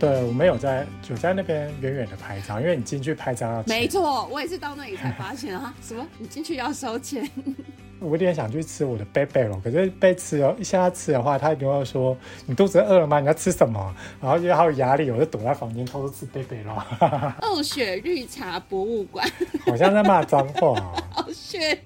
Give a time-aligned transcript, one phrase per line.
[0.00, 3.78] 对，我们有在有在那边远远的拍照，因为你进去拍照要钱。
[3.78, 7.28] 没错，我也是到那里才发现啊，什么你进去要收钱？
[8.00, 12.16] 我有点想去吃我的贝贝了，可是被吃哦，一下吃的话，他一定会说
[12.46, 13.20] 你肚子饿了吗？
[13.20, 13.94] 你要吃什么？
[14.22, 16.82] 然后因为好有压力，我就躲在房间偷偷吃贝贝咯。
[17.42, 19.30] 傲雪绿茶博物馆，
[19.66, 21.04] 好像在骂脏话哦。
[21.16, 21.78] 傲雪。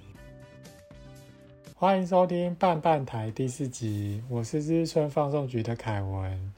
[1.75, 6.53] 欢迎收听半半台第四集，我是日春放送局的凯文，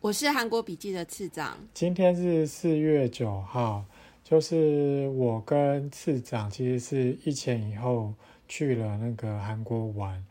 [0.00, 1.58] 我是韩国笔记的次长。
[1.72, 3.84] 今天是四月九号，
[4.22, 8.12] 就是我跟次长其实是一前一后
[8.48, 10.24] 去了那个韩国玩，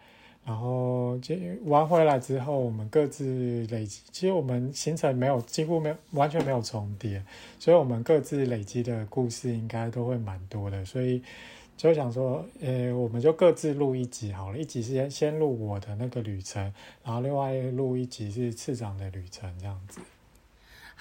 [0.46, 1.20] 然后
[1.64, 7.24] 玩回来之后，我们各自累积，其实我们行程没有几乎没有完全没有重叠，
[7.60, 11.22] 所以我们各自累积的故事应该都会蛮多的，所以。
[11.90, 16.62] 就想说，呃，我们就各自录一集好了，一集是先先录我的那个旅程，
[17.04, 20.00] 然后另外录一集是次长的旅程，这样子。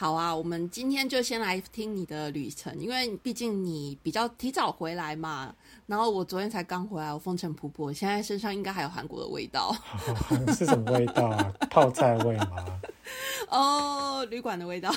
[0.01, 5.55] 好啊，我们今天就先来听你的旅程，因为毕竟你比较提早回来嘛。
[5.85, 9.77] 然后我昨天才刚回来，我风尘仆仆，现在身上应该还有韩国的味道。
[10.57, 11.53] 是什么味道啊？
[11.69, 12.81] 泡菜味吗？
[13.51, 14.91] 哦，旅馆的味道。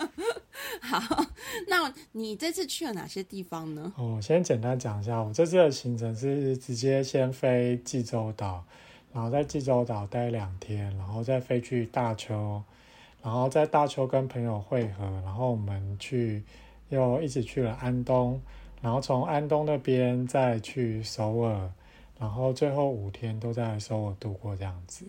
[0.80, 1.26] 好，
[1.68, 3.92] 那你这次去了哪些地方呢？
[3.98, 8.64] 哦，先简单讲一下，我这次的行程是直接先飞济州岛，
[9.12, 12.62] 然后在济州岛待两天，然后再飞去大邱，
[13.26, 16.44] 然后在大邱跟朋友会合，然后我们去
[16.90, 18.40] 又一起去了安东，
[18.80, 21.68] 然后从安东那边再去首尔，
[22.20, 25.04] 然后最后五天都在首尔度过这样子。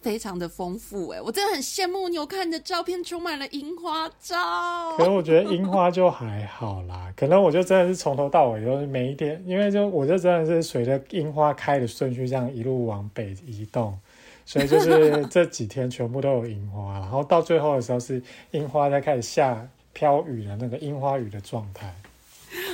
[0.00, 2.18] 非常的丰富哎，我真的很羡慕你。
[2.18, 7.12] 我看你的照片充满了樱花照，可是我觉得樱花就还好啦。
[7.14, 13.96] 可能我就真的是从头到尾都是每一天，因为就我就真的是随着樱花开的顺序这样一路往北移动，
[14.44, 16.94] 所以就是这几天全部都有樱花。
[16.94, 21.94] 然后到最后的时候是樱花在开始下飘雨的那个樱花雨的状态。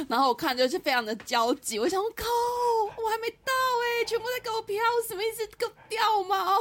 [0.09, 2.25] 然后我看就是非常的焦急，我想靠，
[2.97, 4.77] 我还没到哎，全部在给我飘，
[5.07, 5.47] 什么意思？
[5.57, 6.57] 给我掉吗？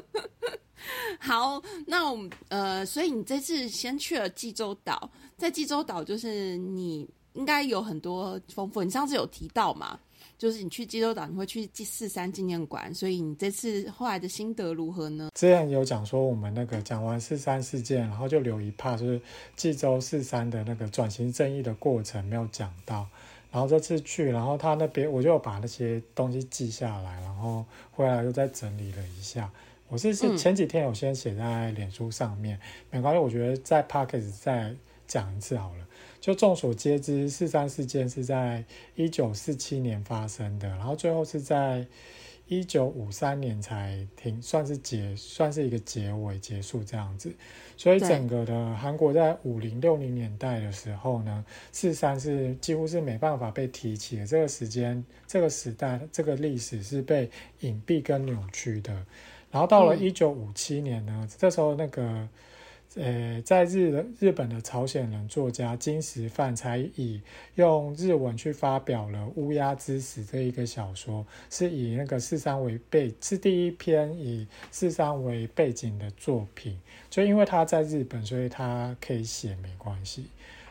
[1.20, 10.00] 好，那我们呃，所以你这次先去了济州岛，在济州岛就是你应该有很多丰富，你上次有提到嘛？
[10.42, 15.30] 就是你去济州岛，你会去四三纪念馆，所以你这次后来的心得如何呢？
[15.36, 19.20] 之前有讲说我们那个讲完四三事件，然后就留一 part 就是
[19.54, 23.06] 济州四三的那个转型正义的过程没有讲到，
[23.52, 29.48] 然后这次去，然后他那边我就把那些东西记下来，然后回来又再整理了一下。
[29.86, 32.58] 我是是前几天有先写在脸书上面，
[32.90, 34.74] 没关系，我觉得在 p a r k e s 再
[35.06, 35.86] 讲一次好了。
[36.22, 41.84] 就众所皆知，四三事件是在一九四七年发生的，然后最后是在
[42.46, 47.34] 一九五三年才停，算是结，算是一个结尾结束这样子。
[47.76, 54.24] 所以整个的韩国在五零六零年代的时候呢，四三是几乎是没办法被提起的。
[54.24, 57.28] 这个时间、这个时代、这个历史是被
[57.62, 58.92] 隐蔽跟扭曲的。
[59.50, 62.28] 然后到了一九五七年呢，这时候那个。
[62.96, 67.22] 呃，在日日本的朝鲜人作家金石范才以
[67.54, 76.78] 用日文去发表了《乌鸦之死》这一个小说，是以那个四三为背，是第一篇以四三为背景的作品。
[77.08, 80.26] 就因为他在日本，所以他可以写没关系。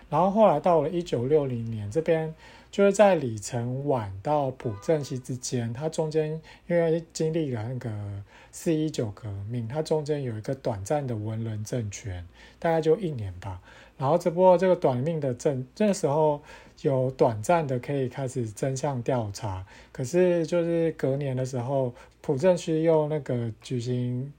[0.10, 2.34] 然后后来到了一九六零年，这边
[2.72, 8.24] 就是在李承晚到朴正熙之间，他中间因为经历了那个。
[8.54, 12.28] 四一九革命，它中间有一个短暂的文人政权，
[12.60, 13.62] 大概就一年吧。
[13.98, 16.42] 然后只不过这个短命的政，这时候
[16.82, 19.66] 有短暂的可以开始真相调查。
[19.94, 24.34] 可是就是隔年的时候，朴正熙又那个举行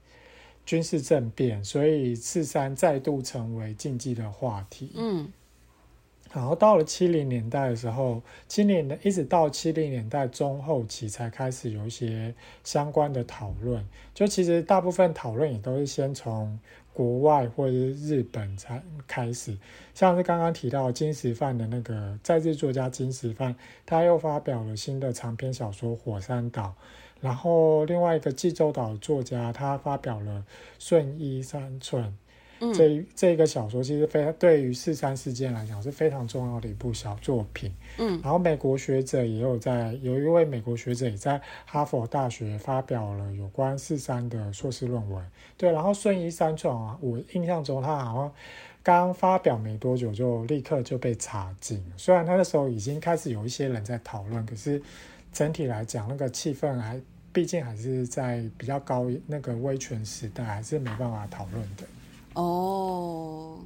[0.63, 4.91] 军事政变，所以四三再度成为禁忌的话题。
[4.93, 5.33] 嗯。
[6.33, 13.87] 然后到了七零年代的时候，七零的一直到七零年代中后期才开始有一些相关的讨论。
[14.15, 16.59] 就其实大部分讨论也都是先从
[16.91, 19.55] 国外或者是日本才开始。
[19.93, 23.55] 像是刚刚提到金石范的那个在日作家金石范，
[23.85, 26.63] 他又发表了新的长篇小说《火山岛》。
[27.21, 30.39] 然后另外一个济州岛作家他发表了
[30.79, 32.03] 《顺一三寸》。
[32.71, 37.73] 这这个小说其实非常对于四三事件来讲是非常重要的一部小作品。
[37.97, 45.25] 嗯，然后美国学者也有在有一位美国学者也在哈佛大学发表了有关四三的硕士论文。
[45.57, 48.31] 对，然后顺义三创啊，我印象中他好像
[48.83, 51.83] 刚发表没多久就立刻就被查禁。
[51.97, 54.81] 虽然他那时候已经开始有一些人在讨论，可是
[55.31, 56.99] 整体来讲那个气氛还
[57.31, 61.83] 毕竟还是在比较高那个威权时代，还是没办法讨论的。
[62.35, 63.59] 哦。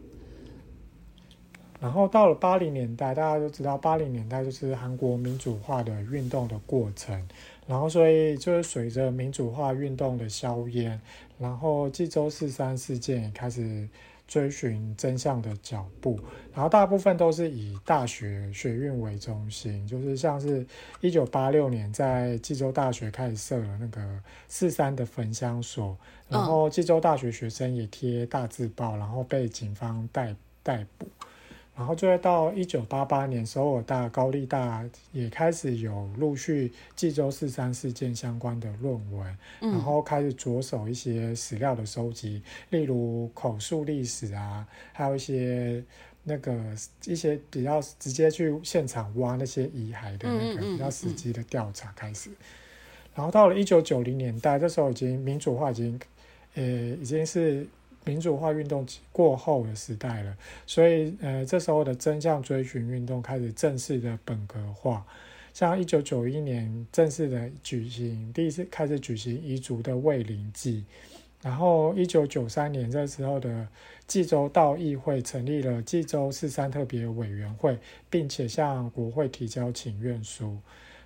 [1.79, 7.27] 然后到了八零年代，大家都知道八零年代就是韩国民主化的运动的过程。
[7.67, 10.99] 然后所以就是随着民主化运动的硝烟，
[11.37, 13.87] 然后济州四三事件也开始。
[14.27, 16.19] 追寻真相的脚步，
[16.53, 20.65] 然后大部分都是以大学学运为中心，就是像是
[20.99, 24.01] 一九八六年在济州大学开始设了那个
[24.47, 25.97] 四三的焚香所，
[26.27, 31.07] 然后济州大学学生也贴大字报，然后被警方逮逮捕。
[31.77, 42.41] 然后就会到一九八八年，首尔大、高丽大也开始有陆续济州四三事件相关的论文，然后开始着手一些史料的收集，
[42.71, 45.83] 例如口述历史啊，还有一些
[46.23, 46.59] 那个
[47.05, 52.31] 一些比较直接去现场挖那些遗骸的那个比较实际的调查开始。
[53.13, 55.99] 然后到了一九九零年代，这时候已经民主化已经，
[56.55, 57.67] 呃，已经是。
[58.07, 65.05] 民主化运动过后的时代了，所以呃，这时候的真相追寻运动开始正式的本格化。
[65.53, 70.85] 像一九九一年正式的举行第一次开始举行彝族的慰灵祭，
[71.41, 73.67] 然后一九九三年这时候的
[74.05, 77.77] 济州道议会成立了济州四三特别委员会，
[78.09, 80.57] 并且向国会提交请愿书。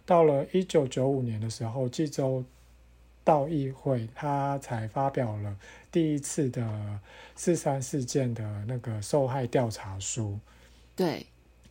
[0.06, 2.44] 到了一九九五年的时候，济州
[3.24, 5.56] 道议会他才发表了。
[5.92, 7.00] 第一次的
[7.36, 10.40] 四三事件的那个受害调查书，
[10.96, 11.26] 对。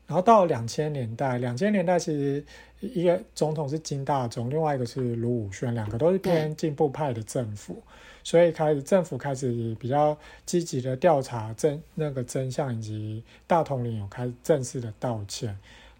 [0.06, 2.44] 然后到两千年代，两千年代其实
[2.80, 7.80] 一个总统是金大中，另外一个是卢武铉，两个都是偏进步派的政府，
[8.24, 15.48] 所以开始政府开始比较积极的调查真那个真相，以及大统领有开正式的道歉。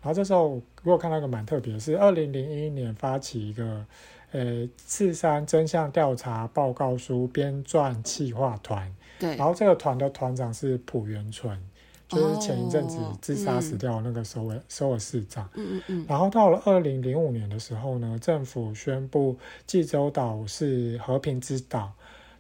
[0.02, 3.86] 然后这时候如果看到一个蛮特别，是二零零一年发起一个。
[4.32, 11.60] 呃，四三真相调查报告书编撰企划团，对，然后这个团的团长是朴元淳，
[12.08, 16.06] 就是前一阵子自杀死掉那个首尔首尔市长，嗯嗯嗯。
[16.08, 19.36] 然后到了二零零五年的时候呢，政府宣布
[19.66, 21.92] 济州岛是和平之岛。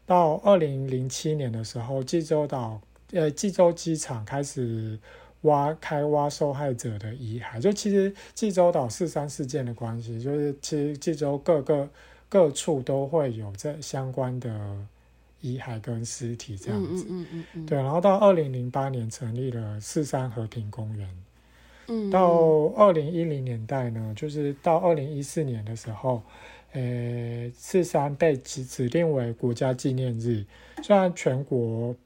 [0.06, 2.80] 到二零零七年的时候，济州岛
[3.12, 4.98] 呃济州机场开始。
[5.42, 11.88] 挖开挖受害者的遗骸，就其实济州岛四三事件的关系，就是其实济州各个
[12.28, 14.76] 各处都会有这相关的
[15.40, 17.06] 遗骸跟尸体这样子。
[17.08, 21.08] 嗯嗯嗯对，然后到二零零八年成立了四三和平公园。
[21.88, 22.10] 嗯。
[22.10, 22.28] 到
[22.76, 26.22] 二零一零年代呢，就是到二零一四年的时候，
[26.72, 30.44] 呃，四三被指指定为国家纪念日，
[30.82, 31.96] 虽然全国。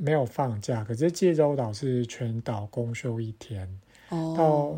[0.00, 3.68] 没有放假，可是济州岛是全岛公休一天。
[4.08, 4.76] 哦到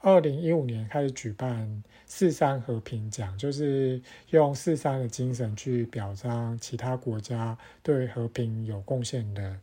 [0.00, 4.00] 二零一五年开始举办四三和平奖，就是
[4.30, 9.58] 用四三的精神去表彰其他国家对和平有贡献的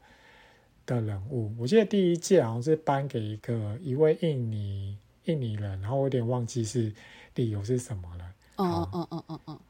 [0.86, 1.54] 的人物。
[1.58, 6.94] 我记得第一届好像是颁给一个一位印尼印尼人，然后我有点忘记是
[7.36, 8.26] 理由是什么了。
[8.58, 9.62] 哦哦哦哦哦，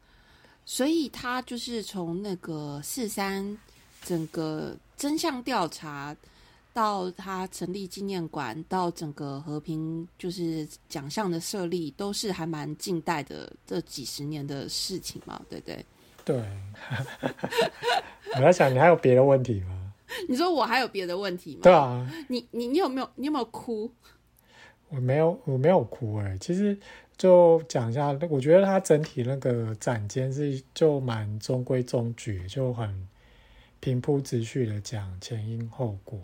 [0.65, 3.57] 所以他就是从那个四三。
[4.01, 6.15] 整个真相调查
[6.73, 15.85] 到他成立纪念馆，到整个和平就是奖项的设立，都是还蛮近代的这几十年的事情嘛，对不对？
[16.25, 16.43] 对。
[18.35, 19.93] 我在想，你还有别的问题吗？
[20.27, 21.61] 你说我还有别的问题吗？
[21.63, 22.09] 对啊。
[22.27, 23.89] 你你你有没有你有没有哭？
[24.89, 26.37] 我没有，我没有哭哎。
[26.39, 26.77] 其实
[27.17, 33.07] 就讲一下，我觉得他整体那个展间是就蛮中规中矩，就很。
[33.79, 36.19] 平铺直叙的讲前因后果，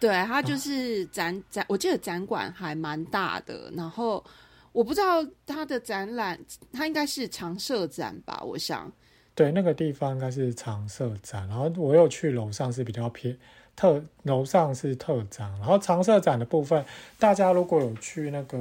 [0.00, 4.24] 对它就是展展，我记得展馆还蛮大的，然后
[4.72, 6.38] 我不知道它的展览，
[6.72, 8.42] 它应该是常设展吧？
[8.42, 8.90] 我想，
[9.34, 13.36] 对，那个地方应该是常设展，然后我又去楼上是比较偏
[13.74, 16.82] 特，楼上是特展，然后常设展的部分，
[17.18, 18.56] 大家如果有去那个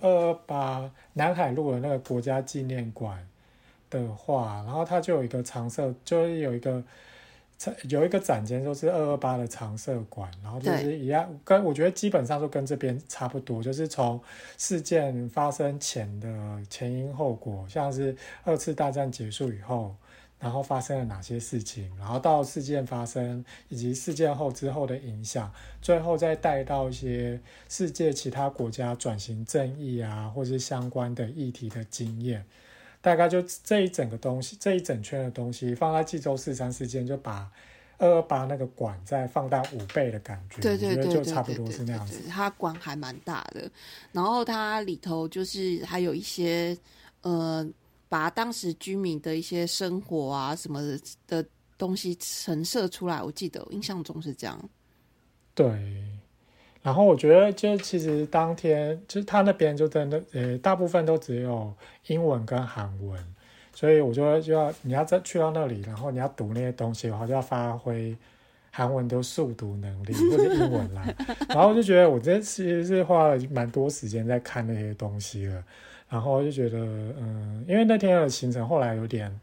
[0.00, 3.26] 二二八南海路的那个国家纪念馆
[3.90, 6.80] 的话，然后它就有一个常设，就是有一个。
[7.90, 14.18] 有一个展间，就是二二八的常设馆，然后就是一样，跟我觉得基本上都跟这边差不多，就是从
[14.56, 16.28] 事件发生前的
[16.70, 19.94] 前因后果，像是二次大战结束以后，
[20.38, 25.52] 然后发生了哪些事情，然后到事件发生以及事件后之后的影响，
[25.82, 27.38] 最后再带到一些
[27.68, 32.42] 世界其他国家转型正义啊，或是相关的议题的经验。
[33.00, 37.50] 大概就这一整个东西，这一整圈的东西放在济州四三事件，就把
[37.98, 42.22] 二二八那个馆再放大五倍的感觉，对对对，就差不多是那样子。
[42.28, 43.70] 它馆还蛮大的，
[44.12, 46.76] 然后它里头就是还有一些
[47.22, 47.66] 呃
[48.08, 50.80] 把当时居民的一些生活啊什么
[51.26, 51.44] 的
[51.76, 53.22] 东西陈设出来。
[53.22, 54.70] 我记得印象中是这样。
[55.54, 55.66] 对，
[56.82, 61.72] 然后我觉得就其实当天就是他那边就真的呃大部分都只有
[62.06, 63.22] 英文跟韩文，
[63.74, 68.16] 所以我就就要你要再去到那里，然后你要读那些东西的话，就要发挥
[68.70, 71.04] 韩文的速读能力或者英文啦。
[71.48, 75.62] 然后我就觉得我这其实是花了蛮多时间在看那些东西了，
[76.08, 79.38] 然后就觉得嗯，因为那天的行程后来有点。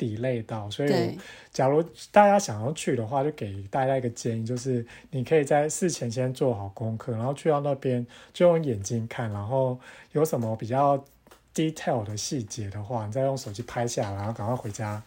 [0.00, 1.18] 抵累到，所以
[1.52, 9.78] 假如大家想要去的话，就给大家一个建议，就是你可以在事前先做好功课，然后去到那边就用眼睛看，然后
[10.12, 11.04] 有什么比较
[11.54, 15.02] detail 的细节的话，你再用手机拍下来，然后赶快回家。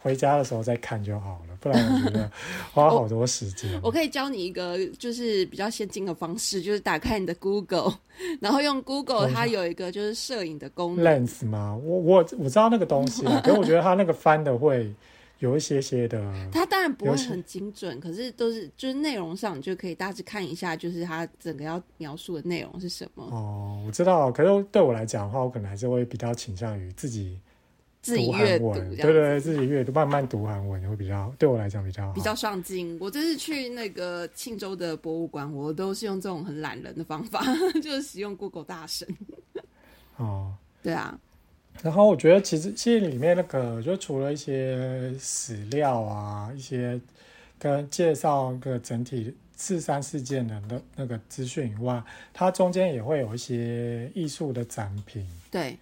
[0.00, 2.30] 回家的时候再看就好了，不然我觉得
[2.72, 3.68] 花好多时间。
[3.82, 7.92] 我可以教你一个就是比较先进的方式，就是打开你的 Google，
[8.40, 11.04] 然后用 Google，它有一个就是摄影的功能。
[11.04, 11.76] Lens 吗？
[11.82, 14.94] 我我我知道那个东西， 可是我觉得它那个翻的会
[15.40, 16.32] 有一些些的。
[16.52, 23.24] 它当然不会很精准，可是都是就是内容上，你就可以大致看一下，就是它整个要描述的内容是什么。
[23.24, 27.40] 哦，我知道，可是对我来讲的话，我可能还是会比较倾向于自己。
[28.06, 32.96] 自己阅读，对对，自己阅读，慢慢读韩文会比较，对我来讲比较好，比较上进。
[33.00, 37.42] 我这次去那个庆州的博物馆，我都是用这种很懒人的方法，
[37.82, 39.08] 就是使用 Google 大神。
[40.18, 41.18] 哦， 对啊。
[41.82, 47.00] 然后我觉得，其实其实里面那个，就除了一些史料啊，一些
[47.58, 52.00] 跟介绍个整体四三事件的那那个资讯以外，
[52.32, 55.28] 它中间也会有一些艺术的展品。
[55.50, 55.76] 对。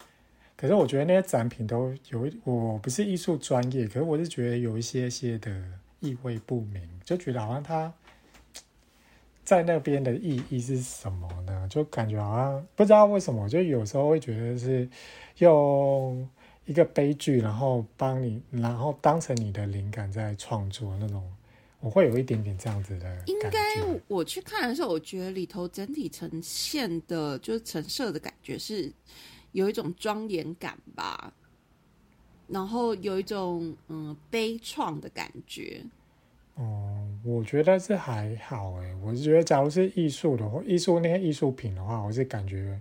[0.57, 5.51] 可是我觉得那些展品都有，我不是艺术专业，可是我是觉得有一些些的
[5.99, 7.93] 意味不明，就觉得好像他
[9.45, 11.67] 在那边的意义是什么呢？
[11.69, 14.89] 就感觉好像不知道为什么，就有时候会觉得是
[15.39, 16.27] 用
[16.67, 21.23] 一个悲剧，然后帮你，然后当成你的灵感在创作那种，
[21.81, 23.23] 我会有一点点这样子的。
[23.27, 23.51] 应该
[24.07, 28.93] 我去看的时候，我觉得里头整体呈现的，就是陈设的感觉是。
[29.55, 31.33] 有一种庄严感吧，
[32.49, 35.81] 然后有一种嗯悲怆的感觉。
[36.57, 42.81] 哦，我觉得这还好哎，我是觉得，假如是艺术的话，艺术那些艺术品的话，我是感觉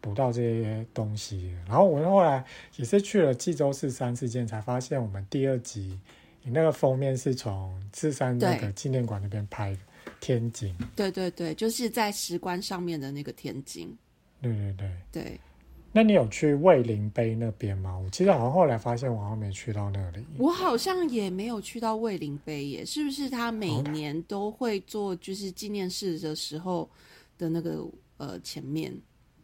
[0.00, 1.54] 不到这些东西。
[1.66, 2.44] 然后我后来
[2.76, 5.98] 也是去了济州四三事件，才发现我们第二集
[6.42, 9.78] 你那个封面是从四三那个纪念馆那边拍的
[10.20, 10.76] 天井。
[10.96, 13.96] 对对对，就是在石棺上面的那个天井。
[14.40, 15.40] 对对对对。
[15.98, 17.98] 那你有去卫灵碑那边吗？
[17.98, 20.24] 我其实好像后来发现，我好像没去到那里。
[20.38, 23.28] 我好像也没有去到卫灵碑耶，是不是？
[23.28, 26.88] 他每年都会做就是纪念式的时候
[27.36, 27.84] 的那个
[28.18, 28.96] 呃前面。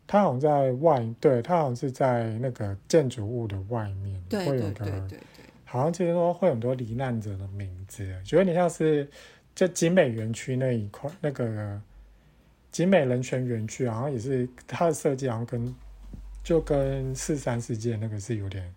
[0.07, 5.19] 他好像在外，对他好像是在那个建筑物的外面，会有个，对对对，
[5.65, 9.11] 好像其实说会很多罹难者的名字，觉得你像是
[9.57, 11.83] 在景美园区那一块那个
[12.71, 15.75] 景美人权园区，好像也是它的设计，好像跟。
[16.45, 18.73] 就跟四三事件那个是有点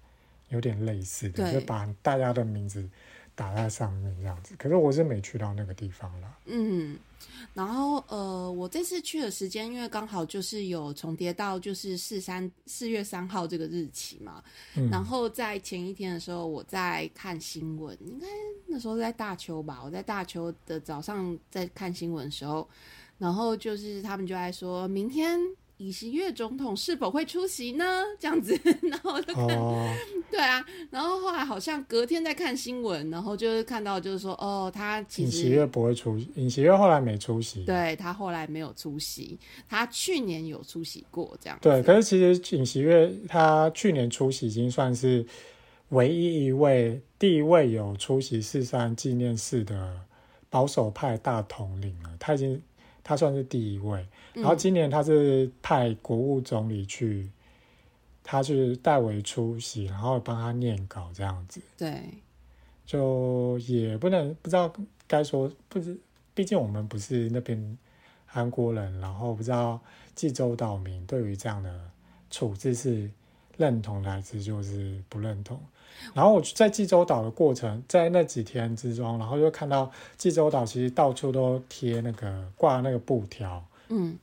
[0.49, 2.89] 有点类似的，就把大家的名字
[3.35, 4.55] 打在上面这样子。
[4.57, 6.37] 可是我是没去到那个地方了。
[6.45, 6.97] 嗯，
[7.53, 14.41] 然后呃，我这次去的时间，因为刚好就是有重叠到就是四三四月三号这个日期嘛。
[14.77, 14.89] 嗯。
[14.89, 18.25] 然后在前一天的时候，我在看新闻，应该
[18.67, 19.81] 那时候在大邱吧。
[19.83, 22.65] 我在大邱的早上在看新闻的时候，
[23.17, 25.37] 然后就是他们就在说明天。
[25.77, 28.03] 尹锡悦总统是否会出席呢？
[28.19, 29.47] 这样子， 然后就看，
[30.31, 39.37] 对啊，然后后来好像隔天在看新闻，然后就是看到就是说，哦，他其实尹锡悦不会出席，尹锡悦后来没出席，对他后来没有出席，
[39.69, 41.59] 他去年有出席过这样。
[41.61, 45.23] 对，可是其实尹锡悦他去年出席已经算是
[45.89, 49.95] 唯一一位第一位有出席四三纪念式的
[50.49, 52.59] 保守派大统领了，他已经
[53.07, 54.05] 他算是第一位。
[54.33, 57.31] 然后今年他是派国务总理去，
[58.21, 61.61] 他是代为出席，然后帮他念稿这样子。
[61.77, 62.03] 对，
[62.85, 64.71] 就也不能不知道
[65.07, 65.97] 该说不知，
[66.33, 67.77] 毕竟我们不是那边
[68.25, 69.79] 韩国人，然后不知道
[70.13, 71.89] 济州岛民对于这样的
[72.29, 73.09] 处置是
[73.55, 75.57] 认同还是就是不认同。
[76.13, 84.17] 然后我在济州岛的过程，在那几天之中，然后就看到济州岛其实到处都贴那个挂那个布条，嗯。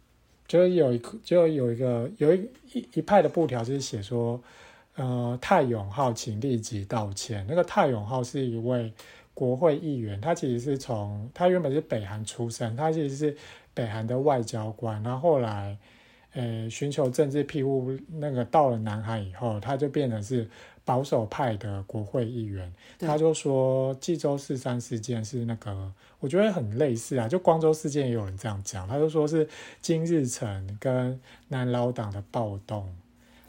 [0.47, 4.39] 就有一就有一个有一一一派的布条，就是写说，
[4.95, 7.45] 呃，泰永浩请立即道歉。
[7.49, 8.93] 那个泰永浩是一位
[9.33, 13.35] 国会议员，他其实是从他原本是北韩出身，他其实是
[13.73, 15.79] 北韩的外交官，然后后来，
[16.35, 20.47] 呃，寻求政治庇护，那个到了南韩以后，他就变成是
[20.85, 22.73] 保守派的国会议员。
[22.99, 28.87] 他就说，济州四三事件是那个，我觉得很类似啊，就光州事件也有人这样讲。
[28.87, 29.49] 他就说是
[29.81, 32.95] 金日成跟南老党的暴动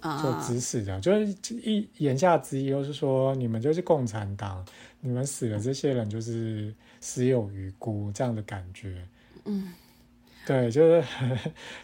[0.02, 4.66] 就指使的，就是一言下之意就是说，你们就是共产党，
[5.02, 9.08] 你们死了这些人就是死有余辜这样的感觉。
[9.46, 9.74] 嗯。
[10.48, 11.04] 对，就是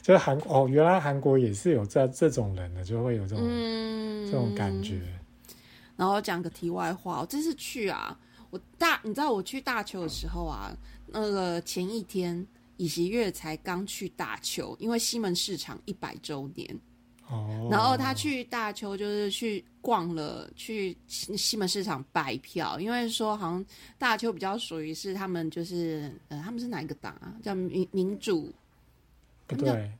[0.03, 3.43] 就是韩哦，原来韩国也是有这这种人的，就会有这种
[4.27, 5.01] 这种感觉。
[6.01, 8.17] 然后讲个题外话，我这次去啊，
[8.50, 12.43] 我大你知道我去大邱的时候啊，那个前一天
[12.77, 16.79] 尹锡月才刚去大邱，因为西门市场一百周年。
[17.70, 23.63] 然后他去大邱，就是去逛了，去西门市场拜票，因为说好像
[24.00, 27.38] 大邱比较属于是他们，就是呃，他们是哪一个党啊？
[27.43, 28.51] 叫民民主？
[29.46, 29.91] 不对，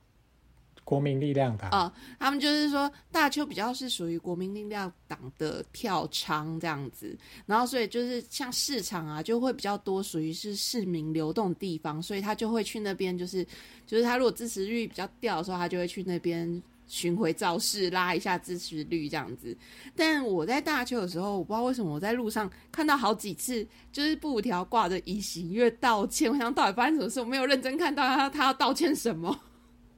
[0.92, 1.94] 国民力量党啊。
[2.20, 13.48] 他们就是说大邱比较是属于国民力量党的票仓这样子，然后所以就是像市场啊，就会比较多，属于是市民流动地方，所以他就会去那边，就是
[13.88, 16.62] 就是他如果支持率比较掉的时候，他就会去那边。
[16.88, 19.56] 巡回造势，拉一下支持率这样子。
[19.96, 26.30] 但我在大邱的时候，我不知道为什么我在路上看到好几次，就是布条挂着以喜悦道歉。
[26.30, 27.22] 我想到底发生什么事？
[27.22, 29.40] 我没有认真看到他，他要道歉什么？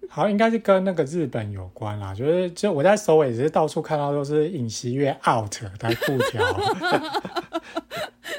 [0.10, 2.14] 好，应该是跟那个日本有关啦。
[2.14, 6.44] 就是就我在首尾，只是到处看到都是尹锡悦 out 的布条。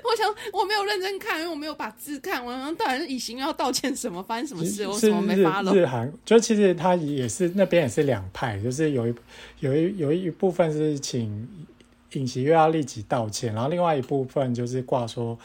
[0.05, 2.75] 我想我没有认真看，因为我没有把字看完。
[2.77, 4.23] 到底是以行要道歉什么？
[4.23, 4.87] 发生什么事？
[4.87, 5.75] 我什么没发了？
[5.75, 9.15] 日韩就其实他也是那边也是两派，就是有一
[9.61, 11.49] 有一有一部分是请
[12.13, 15.37] 尹锡悦要立即道歉，然后另外一部分就是挂说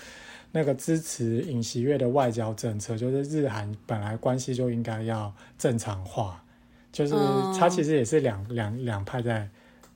[0.52, 6.44] 那个支持尹锡悦的外交政策，就是日韩本来关系就应该要正常化，
[6.92, 7.14] 就是
[7.58, 9.48] 他其实也是两两两派在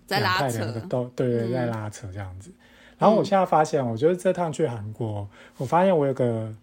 [0.05, 2.51] 在拉扯，都对对在拉扯这样子。
[2.97, 6.53] 然后我现在发现，我觉得这趟去韩国，我发现我有个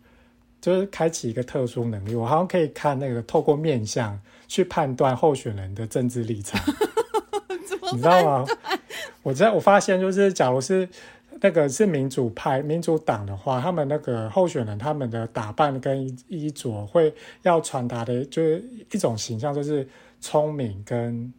[0.61, 6.61] 就是开启一个特殊能力，我好像可以看那个透过面相去判断候选人的政治立场。
[7.93, 8.47] 你知道吗？
[9.23, 10.89] 我在我发现，就是假如是
[11.41, 19.89] 那个是民主派、民主党的话，他们那个候选人他们的打扮跟衣着会要传达的，就是一种形象，就是
[20.21, 21.33] 聪明跟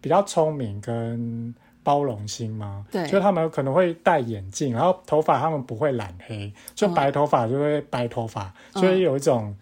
[0.00, 1.54] 比较聪明跟。
[1.82, 2.84] 包容心嘛？
[2.92, 9.56] 对，就他们可能会戴眼镜，然后头发他们不会染黑，就白头发就会白头发，就有一种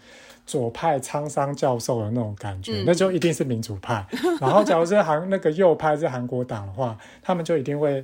[0.44, 4.04] 左派沧桑教授的那种感觉，那就一定是民主派。
[4.40, 8.02] 然后，假如是韩 那个右派是韩国党的话，他们就一定会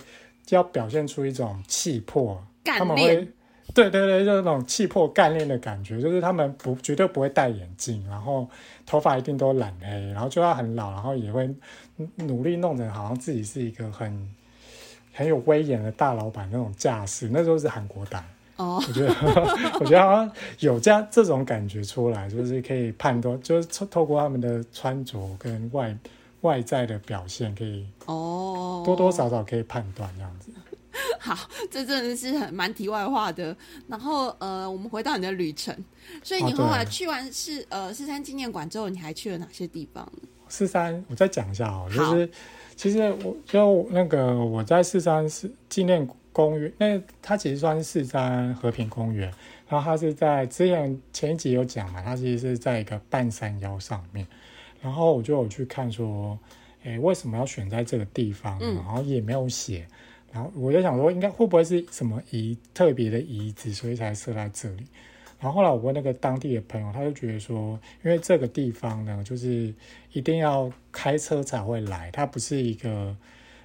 [0.50, 3.28] 要表现出一种气魄，他们会。
[3.72, 8.46] 对对对，就是那种气魄干练的感觉，就是他们不绝对不会戴眼镜，然后
[8.86, 11.52] 头发一定都染黑，然后就要很老，然后也会
[12.16, 14.30] 努力弄成好像自己是一个很
[15.14, 18.22] 很有威严的大老板那种架势，那时候是韩国党。
[18.56, 19.08] 哦，我觉得
[19.80, 20.30] 我觉得好像
[20.60, 25.96] 有这样这种感觉出来，就是可以判断，就是透透过他们的穿着跟外
[26.44, 30.50] 外在的表现，可以哦多多少少可以判断这样子。
[31.18, 31.36] 好，
[31.70, 33.56] 这真的是很蛮题外话的。
[33.88, 35.74] 然后呃，我们回到你的旅程，
[36.22, 40.28] 所以你后来去完四呃四山纪念馆之后，你还去了哪些地方呢？
[40.48, 42.30] 四山，我再讲一下哦，就是
[42.76, 49.32] 其实我就那个我在四山是纪念公园，那它其实算是四山和平公园，
[49.66, 54.24] 然后它是在之前前一集有讲嘛，它其实是在一个半山腰上面，
[54.84, 56.38] 然后我就有去看说，
[56.84, 58.60] 哎，为什么要选在这个地方？
[58.60, 59.86] 然后也没有写。
[60.30, 64.84] 然后我就想说，应该会不会是什么遗特别的遗址，所以才设在这里。
[65.40, 69.72] 然后后来我问那个当地的朋友，他就觉得说，因为这个地方呢，就是
[70.12, 73.16] 一定要开车才会来，它不是一个，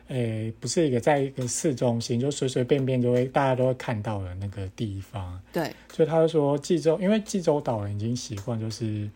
[0.07, 5.41] 诶，不是一个在一个市中心，就随随便便就会大家都会看到的那个地方。
[5.51, 9.09] 对，所以他就说，济州，因为济州岛人已经习惯，就是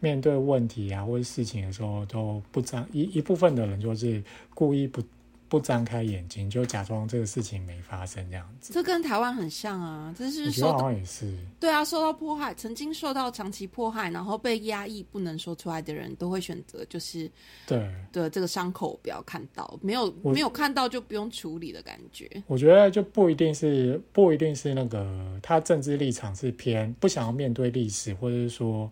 [0.00, 4.22] 面对问题啊或者事情的时候都不张一一部分的人就是
[4.54, 5.00] 故意不。
[5.50, 8.72] 不张开眼睛就假装这个事情没发生，这样子。
[8.72, 11.36] 这跟台湾很像啊，这是说好像也是。
[11.58, 17.28] 对啊，受到迫害，曾经受到长期迫害，然后被压抑不能说出来的人，都会选择就是
[17.66, 22.30] 对的这个伤口不要看到，没有没有看到就不用处理的感觉。
[22.46, 28.88] 我觉得就不一定是不一定是那个他政治立场是偏不想要面对历史，或者是说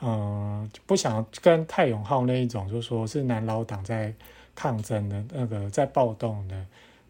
[0.00, 4.14] 嗯不想跟泰永浩那一种，就说是南老党在。
[4.52, 6.66] 抗争的那个在暴动的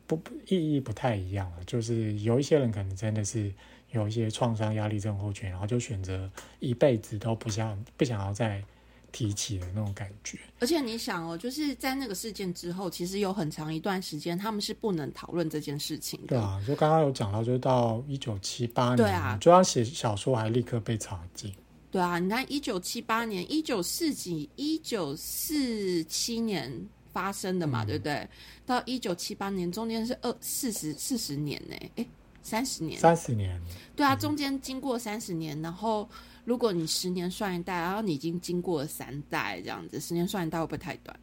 [0.07, 3.53] 不意义不太一样了，就是有一些人可能真的是
[3.91, 8.63] 有一些创伤压力症候群，然后就选择一辈子都不想不想要再
[9.11, 10.39] 提起的那种感觉。
[10.61, 16.27] 而且你想哦，就是在那个事件之后，其实有很长一段时间他们是不能讨论这件事情的。
[16.29, 21.53] 对啊，就刚刚有讲到，就是到一九七八年，对啊就要写小说还立刻被查禁。
[21.91, 28.29] 对啊，你看一九七八年、一九四几、一九四七年发生的嘛，嗯对不对？
[28.65, 32.07] 到一九七八年中间是二四十四十年呢，哎，
[32.43, 33.01] 三十年。
[33.01, 33.61] 三十年，
[33.97, 36.09] 对啊，中间经过三十年，然后
[36.45, 41.19] 如果你十年算一代，然后你已经经过了三代这样子，十年算一代会不会太短？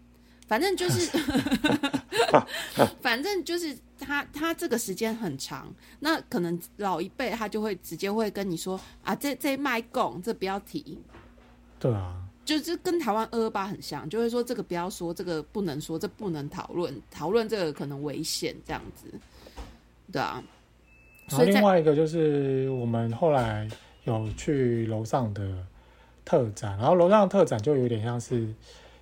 [0.48, 1.18] 反正就是，
[3.02, 10.98] 反正就是他他这个时间很长，那可能老一辈他就会直接会跟你说啊，这这卖供这不要提，
[11.80, 19.08] 对啊，就是跟台湾二二八很像，就会说这个不要说，这个不能说，这不能讨论，讨论这个可能危险这样子，
[20.12, 20.42] 对啊。
[21.28, 23.68] 然后所以另外一个就是我们后来
[24.06, 25.62] 有去楼上的
[26.24, 28.48] 特展，然后楼上的特展就有点像是，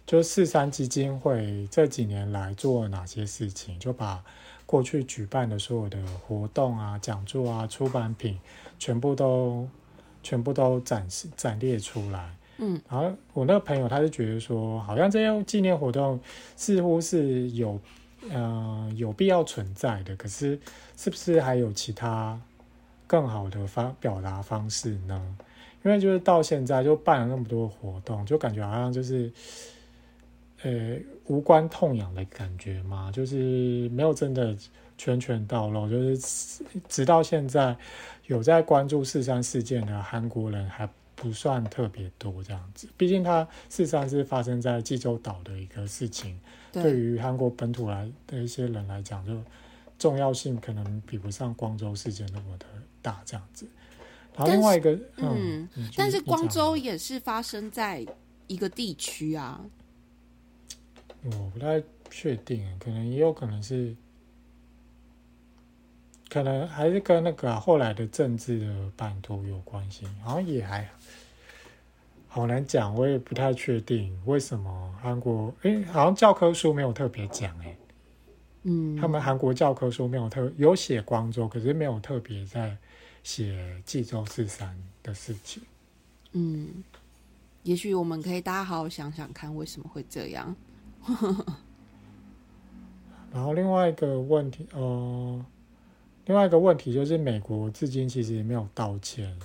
[0.06, 4.24] 就四三基金会这几年来做了哪些事情，就把
[4.66, 8.40] 过去举办的所有的活动啊、讲座啊、出版品，
[8.78, 9.68] 全部都
[10.22, 12.36] 全部都展示展列出来。
[12.58, 16.20] 嗯，然后我那个朋友他就觉得说，好像这些纪念活动
[16.56, 17.80] 似乎是有
[18.30, 20.60] 呃有必要存在的，可是
[20.96, 22.40] 是不是还有其他
[23.08, 25.36] 更好的方表达方式呢？
[25.84, 29.32] 因为就是到现在就办了那么多活动，就感觉好像就是
[30.64, 34.56] 呃无关痛痒的感觉嘛，就是没有真的
[34.98, 37.76] 拳拳到肉，就是直到现在
[38.28, 42.88] 有在关注四三事件的韩国人还不算特别多这样子。
[42.98, 46.40] 毕竟它四三是发生在济州岛的一个事情，
[46.72, 49.34] 对对于韩国本土来的一些人来讲，就
[49.98, 52.66] 重要性可能比不上光州事件那么的
[53.02, 53.68] 大这样子。
[54.36, 58.06] 然后另外一个，嗯嗯，但是光州也是发生在
[58.48, 59.64] 一个地区啊，
[61.26, 63.96] 我不太确定，可能也有可能是，
[66.30, 70.88] 可能还是跟那个啊、后来的政治的版图有关系，好像也还
[72.28, 77.76] 好难讲，我也不太确定为什么韩国，诶，好像教科书没有特别讲，诶，
[78.64, 82.78] 嗯，他们韩国教科书没有特有写光州，可是没有特别在
[83.24, 85.64] 写济州四山的事情。
[86.34, 86.84] 嗯，
[87.64, 90.56] 也许我们可以大家好好想想看，为什么会这样？
[93.34, 95.46] 然后另外一个问题，呃，
[96.26, 99.38] 另外一个问题就是美国至今其实也没有道歉，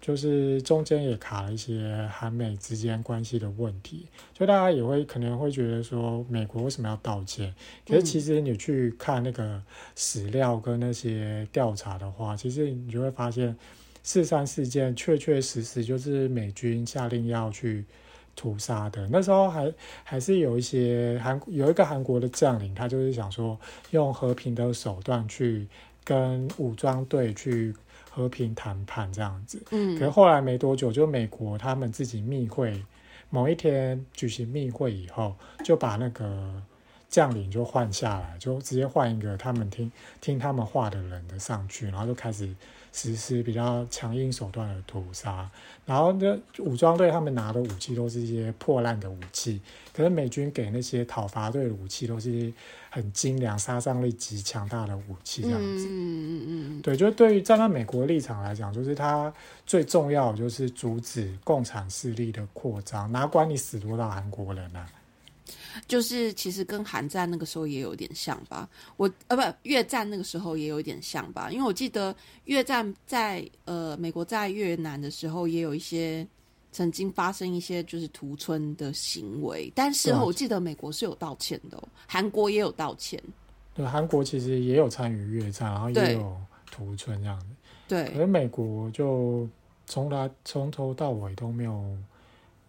[0.00, 7.54] 就是中间也卡了一些韩美之间关系的问题，就大家也会可能会觉得说，美国为什么要道歉？
[7.86, 9.62] 可是其实你去看那个
[9.96, 13.56] 史料跟那些调查的话，其实你就会发现，
[14.02, 17.86] 四三事件确确实实就是美军下令要去。
[18.40, 19.70] 屠杀的那时候还
[20.02, 23.58] 还是有一些韩有一个韩国的将领，他就是想说
[23.90, 25.68] 用和平的手段去
[26.02, 27.74] 跟武装队去
[28.08, 29.62] 和平谈判这样子。
[29.72, 32.82] 嗯可是后来没多久，就美国他们自己密会，
[33.28, 36.62] 某一天举行密会以后，就把那个
[37.10, 42.48] 将领就换下来，就直接换一个他们听听他们话的人的上去，然后就开始
[42.92, 45.50] 实施比较强硬手段的屠杀。
[45.86, 49.60] 然后呢，武装队他们拿的武器都是一些破烂的武器，
[49.92, 52.52] 可是美军给那些讨伐队的武器都是
[52.90, 55.86] 很精良、杀伤力极强大的武器，这样子。
[55.88, 59.32] 嗯嗯嗯嗯对，就对于站在美国立场来讲，就是它
[59.66, 64.86] 最重要的就是阻止共产势力的扩张，哪管你死多少韩国人啊？
[65.80, 68.68] 嗯，就是其实跟韩战那个时候也有点像吧。
[68.96, 72.14] 我呃不，越战那个时候也有点像吧，因为我记得
[72.44, 76.26] 越战在呃美国在越南的时候也有一些
[76.72, 80.18] 曾经发生一些就是屠村的行为，但事对啊。
[80.20, 83.20] 后我记得美国是有道歉的、哦，韩国也有道歉。
[83.74, 86.36] 对，韩国其实也有参与越战，然后也有
[86.70, 87.46] 屠村这样子，
[87.88, 88.04] 对。
[88.06, 89.48] 可，是美国就
[89.86, 91.96] 从来从头到尾都没有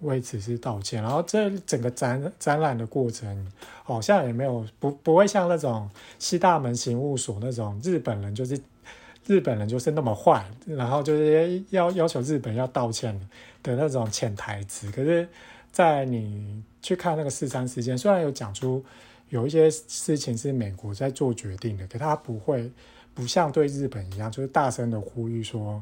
[0.02, 3.52] 为此事道歉，然后这整个展展览的过程
[3.84, 8.60] 好像也没有不不会像那种西大门刑务所那种日本人就是
[9.28, 13.18] 日本人就是那么坏，然后就是要要求日本要道歉
[13.62, 14.92] 的那种潜台词。
[14.92, 15.28] 可是，
[15.72, 18.84] 在你去看那个四三事件，虽然有讲出
[19.30, 22.72] 有一些事情是美国在做决定的，可他不会
[23.14, 25.82] 不像对日本一样，就是大声的呼吁说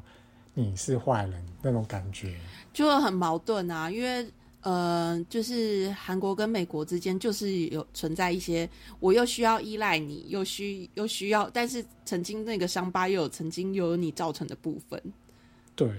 [0.60, 2.36] 你是坏人那种感觉。
[2.74, 4.26] 就很矛盾啊，因为
[4.62, 8.70] 呃，就是韩国跟美国之间就是有存在一些，
[9.00, 15.02] 我又需要依赖你，又需又需要，但是曾经那个伤疤又有曾经又有你造成的部分。
[15.76, 15.90] 对，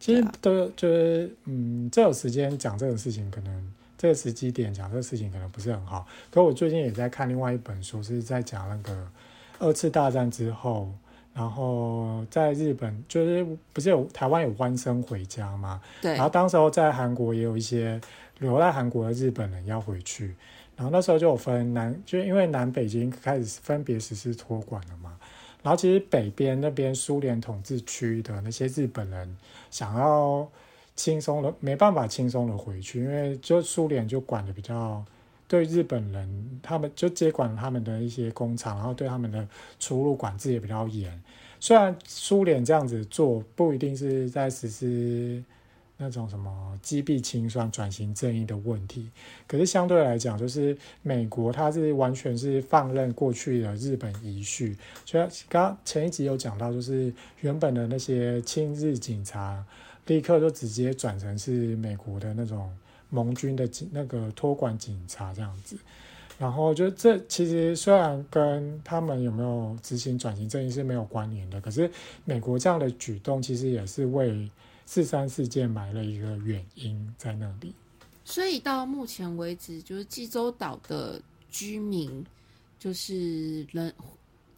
[0.00, 6.04] 其实都就是嗯，这有时间讲这种事情，可能这个时机点讲这个事情可能不是很好。
[6.30, 9.08] 可我最近也在看另外一本书，是在讲那个
[9.60, 10.92] 二次大战之后，
[11.38, 15.80] 然后在日本就是不是有台湾有弯生回家嘛？
[16.02, 18.00] 对然后当时候在韩国也有一些
[18.40, 20.34] 留在韩国的日本人要回去，
[20.74, 25.16] 然后那时候就有分南，就因为南北已经开始分别实施托管了嘛。
[25.62, 29.36] 然后其实北边那边苏联统治区的那些日本人
[29.70, 30.48] 想要
[30.96, 35.04] 轻松的没办法轻松的回去，因为就苏联就管的比较
[35.48, 39.48] 对日本人，他们就接管他们的一些工厂，然后对他们的
[39.80, 41.20] 出入管制也比较严。
[41.58, 45.42] 虽然苏联这样子做不一定是在实施
[45.96, 49.10] 那种什么击毙清算、转型正义的问题，
[49.48, 54.76] 可是相对来讲，就是美国它是完全是放任过去的日本遗绪。
[55.04, 59.64] 所以刚前一集有讲到，就是原本的那些亲日警察，
[60.06, 62.70] 立刻就直接转成是美国的那种
[63.10, 65.76] 盟军的警那个托管警察这样子。
[66.38, 71.90] 然后就这其实虽然跟他们有没有执行转型正义是没有关联的，可是
[72.24, 74.48] 美国这样的举动其实也是为
[74.86, 77.74] 四三事件埋了一个原因在那里。
[78.24, 82.24] 所以到目前为止，就是济州岛的居民，
[82.78, 83.92] 就是人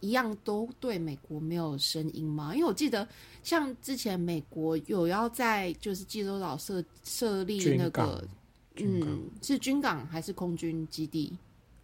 [0.01, 2.53] 一样都对美国没有声音吗？
[2.53, 3.07] 因为我记得，
[3.43, 8.23] 像之前美国有要在就是济州岛设设立那个，
[8.77, 11.37] 嗯，是军港还是空军基地？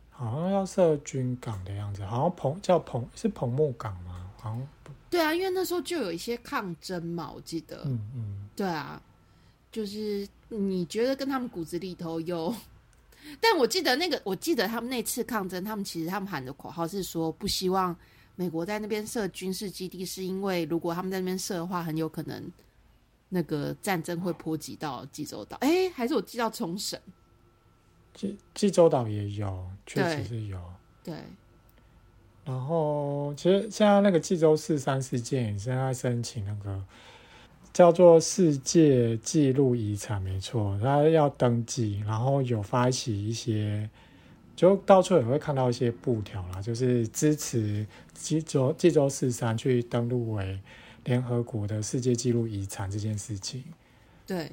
[0.10, 4.30] 好像要设军港的样子，好像彭叫彭是彭木港吗？
[4.40, 7.84] 好像不对啊，因为那时候就有一些抗争嘛，我记得。
[7.86, 9.02] 嗯嗯，对啊，
[9.72, 12.54] 就是你觉得跟他们骨子里头有，
[13.40, 17.96] 但我记得那个，我记得他们那次抗争，他们其实他们喊的口号是说不希望
[18.36, 22.44] 美国在那边设军事基地，是因为如果他们在那边设的话，很有可能
[23.30, 25.58] 那个战争会波及到济州岛。
[25.62, 27.00] 哎，还是我记到冲绳？
[28.14, 30.60] 济济州岛也有，确对实是有。
[31.04, 31.16] 对，
[32.44, 36.84] 然后其实现在那个济州四三事件也是在申请那个
[37.72, 43.88] 叫做世界纪录遗产，没错，他要登记，然后有发起一些，
[44.56, 50.60] 就到处也会看到一些布条啦，就是支持济州济州四三去登录为
[51.08, 53.64] 联合国的世界纪录遗产这件事情。
[54.26, 54.52] 对，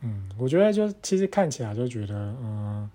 [0.00, 2.90] 嗯，我觉得就其实看起来就觉得，嗯，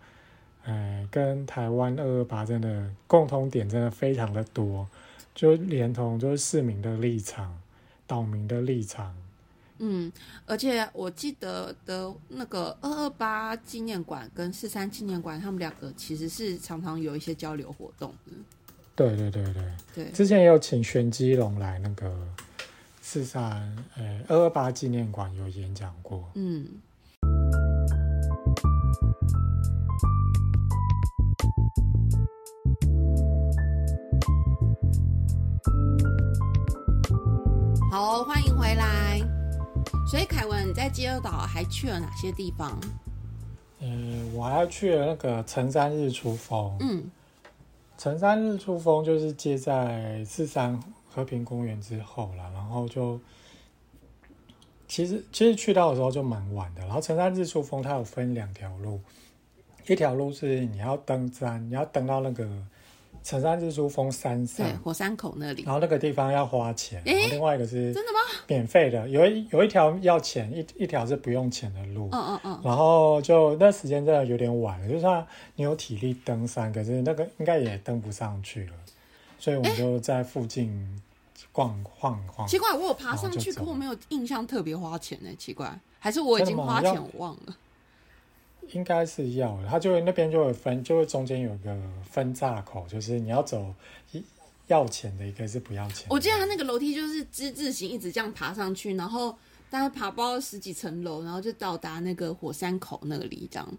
[0.63, 4.87] 哎，跟台湾二二八真的共同点真的非常的多，
[5.35, 7.55] 就连同就是市民的立场、
[8.07, 9.15] 岛民的立场，
[9.77, 10.11] 嗯，
[10.47, 18.31] 而且我记得的那个二二八纪念馆跟四三纪念馆，他们两个其实是常常有一些交流活动的。
[18.95, 22.27] 对对对对，对，之前也有请玄机龙来那个
[23.15, 26.67] 四三呃二二八纪念馆有演讲过，嗯。
[37.89, 39.21] 好，欢迎回来。
[40.05, 42.77] 所以凯文，你在济州岛还去了哪些地方？
[43.79, 47.09] 嗯，我还去了那个城山日出峰，嗯
[47.97, 50.77] 城山日出峰就是接在四山
[51.15, 53.17] 和平公园之后了，然后就
[54.85, 56.81] 其实其实去到的时候就蛮晚的。
[56.81, 58.99] 然后成山日出峰它有分两条路，
[59.87, 62.45] 一条路是你要登山，你要登到那个
[63.23, 65.73] 成山日出峰山上对，，火山口那里然。
[65.73, 68.19] 后那个地方要花钱，诶然后另外一个是真的吗？
[68.47, 72.09] 免费的，有一有一条要钱，一一条是不用钱的路。
[72.11, 75.25] 嗯嗯嗯，然后就那时间真的有点晚了，就算
[75.55, 78.73] 你有体力登山，可是那个应该也登不上去了，
[79.39, 81.01] 所以我们就在附近
[81.51, 82.47] 逛晃晃。
[82.47, 87.55] 奇怪，我有爬上去，可我没有印象特别花钱呢、奇怪，还是我已经花钱我忘了。
[88.69, 93.73] 应该是要的，它就会那边就会分，就会中间有一个分岔口，就是你要走
[94.11, 94.23] 一
[94.67, 96.07] 要钱的，一个是不要钱。
[96.09, 99.37] 我记得他那个楼梯就是之字形，一直这样爬上去，然后
[99.69, 103.69] 大概爬不到十几层楼，然后就到达那个火山口那里，这样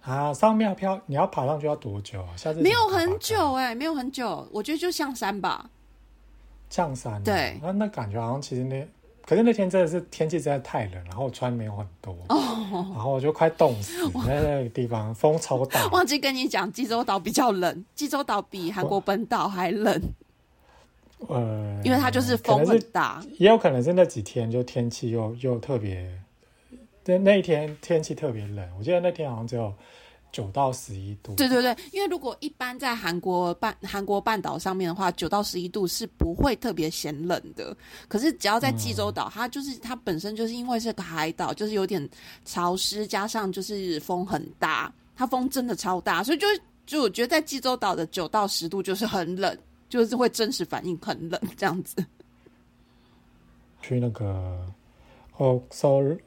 [0.00, 2.36] 啊，上面要飘，你要爬上去要多久啊？
[2.36, 5.70] 下次没有很久哎、没有很久，我觉得就象山吧。
[6.72, 7.22] 象山、啊。
[7.24, 8.84] 对那那感觉好像其实那，
[9.24, 12.36] 可是那天真的是天气真的太冷，然后我穿没有很多，哦，
[12.92, 15.86] 然后我就快冻死， 在那个地方风超大。
[15.88, 20.02] 忘记跟你讲，济州岛比较冷，济州岛比韩国本岛还冷，
[21.28, 23.22] 呃，因为它就是风很大。
[23.38, 26.10] 也有可能是那几天就天气又又特别，
[27.04, 29.72] 那那一天天气特别冷，我记得那天好像只有
[30.32, 31.34] 九到十一度。
[31.34, 37.76] 对对对，因为如果一般在韩国半韩国半岛上面的话，九到十一度是不会特别显冷的。
[38.08, 42.08] 可是只要在济州岛，它就是它本身就是因为是个海岛，就是有点
[42.46, 46.46] 潮湿，加上就是风很大，它风真的超大，所以就
[46.86, 49.56] 就我觉得在济州岛的九到十度就是很冷，
[49.90, 52.04] 就是会真实反应很冷这样子。
[53.82, 54.66] 去那个
[55.36, 56.18] Holok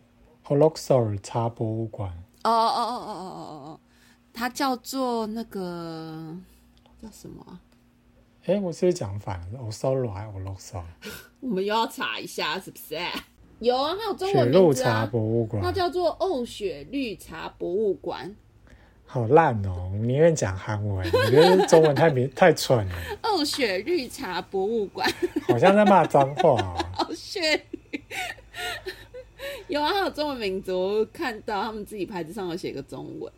[0.45, 2.11] Holok 茶博物馆。
[2.43, 3.79] 哦哦哦哦哦哦哦，
[4.35, 6.35] 它叫做那个
[7.01, 7.59] 叫什么啊？
[8.45, 10.83] 哎，我是不是讲反了？Osoro 还是 Holok？
[11.39, 12.95] 我们又要查一下是不是？
[13.59, 15.71] 有啊，它有中雪文名字露茶啊，博物馆它。
[15.71, 18.35] 叫做欧雪绿茶博物馆。
[19.07, 19.89] 好烂哦！
[19.93, 25.09] 我宁愿讲韩文，我觉得中文太明太蠢了， 欧雪绿茶博物馆，
[25.47, 26.75] 好像在骂脏话哦。
[26.97, 28.03] 欧雪绿。
[29.69, 33.31] 有啊，它有中文名字，我看到他们自己牌子上有写个中文。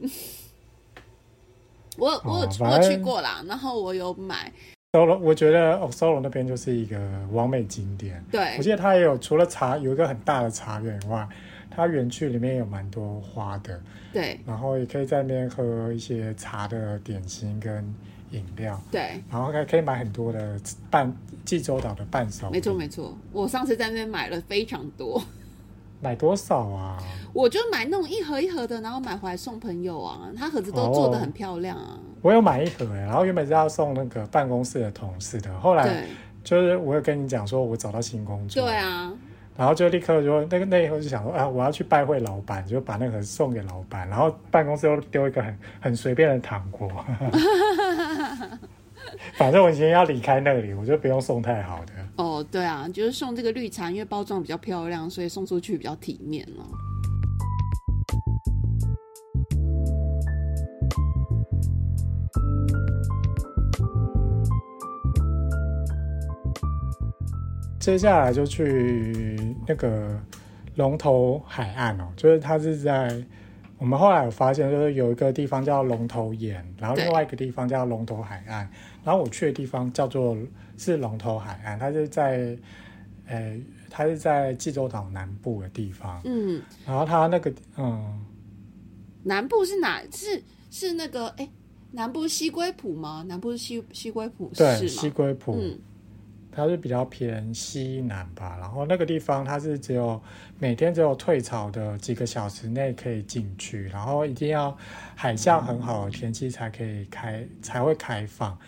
[1.98, 4.50] 我我有我去过啦，然后我有买
[4.92, 6.98] ，Solo，我觉得哦，Solo 那边就是一个
[7.32, 8.24] 完美景点。
[8.30, 11.28] 对我记得它也有除了茶有一个很大的茶园以外，
[11.70, 13.78] 它园区里面有蛮多花的，
[14.12, 17.94] 对然后也可以在那边喝一些茶的点心跟
[18.30, 20.58] 饮料，对，然后还可以买很多的
[20.90, 22.48] 伴济州岛的伴手。
[22.50, 25.22] 没错没错，我上次在那边买了非常多。
[26.00, 26.96] 买多少啊？
[27.32, 30.28] 我就买那种一盒一盒的，然后买回来送朋友啊。
[30.36, 31.98] 它盒子都做的很漂亮啊。
[32.22, 36.04] 我有买一盒哎，然后原本是要送那个办公室的同事的，后来
[36.42, 39.12] 就是我有跟你讲说我找到新工作，对啊，
[39.56, 46.90] 然后就立刻就那个那以后就想说啊，我要去拜会老板，就把那个送给老板，然后办公室又丢一个很很随便的糖果，
[49.36, 51.92] 反正我已经要离开那里，我就不用送太好的。
[52.16, 56.64] 哦对啊，就是送这个绿茶，因为包装比较漂亮，所以送出去比较体面了。
[67.80, 70.20] 接下来就去那个
[70.74, 73.08] 龙头海岸哦，就是它是在
[73.80, 78.68] 我们后来有发现，就是有一个地方叫龙头岩，然后另外一个地方叫龙头海岸，
[79.02, 80.36] 然后我去的地方叫做
[80.76, 82.54] 是龙头海岸，它是在
[83.26, 88.22] 呃，它是在济州岛南部的地方，嗯，然后它那个嗯，
[89.22, 90.02] 南部是哪？
[90.12, 91.48] 是是那个哎，
[91.92, 93.24] 南部西归浦吗？
[93.26, 94.90] 南部是西西归浦对，是吗？
[94.90, 95.78] 西归浦，嗯，
[96.60, 100.20] 它是比较偏西南吧，然后那个地方它是只有
[100.58, 104.76] 每天只有退潮的几个小时内可以进去，然后一定要
[105.16, 108.58] 海象很好的天气才可以开才会开放。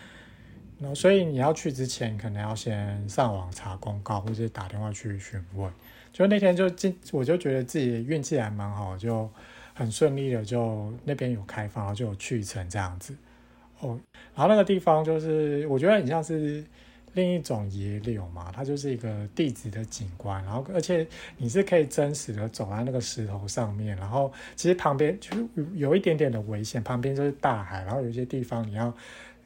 [0.79, 5.71] 然后所以你要去之前，可能要先上网查公告，或者打电话去询问。
[6.11, 9.29] 就那天就进，我就觉得自己运气还蛮好，就
[9.73, 13.15] 很顺利的就那边有开放，然后就有去成这样子。
[13.79, 13.97] 哦，
[14.35, 16.63] 然后那个地方就是我觉得很像是
[17.13, 28.93] 另一种野柳嘛，它就是一个地质的景观，然后而且你是可以真实的走在那个石头上面，然后其实旁边就是有有一点点的危险，旁边就是大海，然后有一些地方你要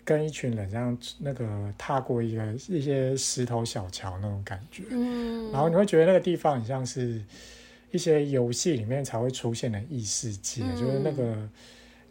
[0.06, 7.22] 跟一群人这样那个踏过一个一些石头小桥那种感觉，嗯，然后你会觉得那个地方很像是
[7.92, 10.80] 一些游戏里面才会出现的异世界，嗯。
[10.80, 11.50] 就是那个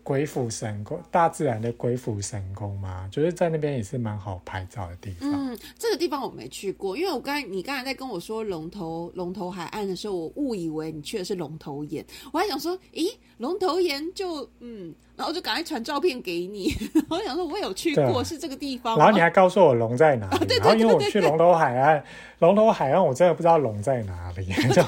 [0.07, 5.33] 鬼斧神工，大自然的鬼斧神工嘛，就是在那边也是蛮好拍照的地方。
[5.33, 22.03] 嗯，这个地方我没去过，因为我刚才你刚才在跟我说龙头龙头海岸的时候，我误以为你去的是龙头岩，我还想说，咦，龙头岩就嗯，然后就赶快传照片给你， 然后想说我有去过，是这个地方，然后你还告诉我龙在哪里，哦对对然后因为我对对去龙头海岸，
[22.38, 24.83] 龙头海岸我真的不知道龙在哪里， 就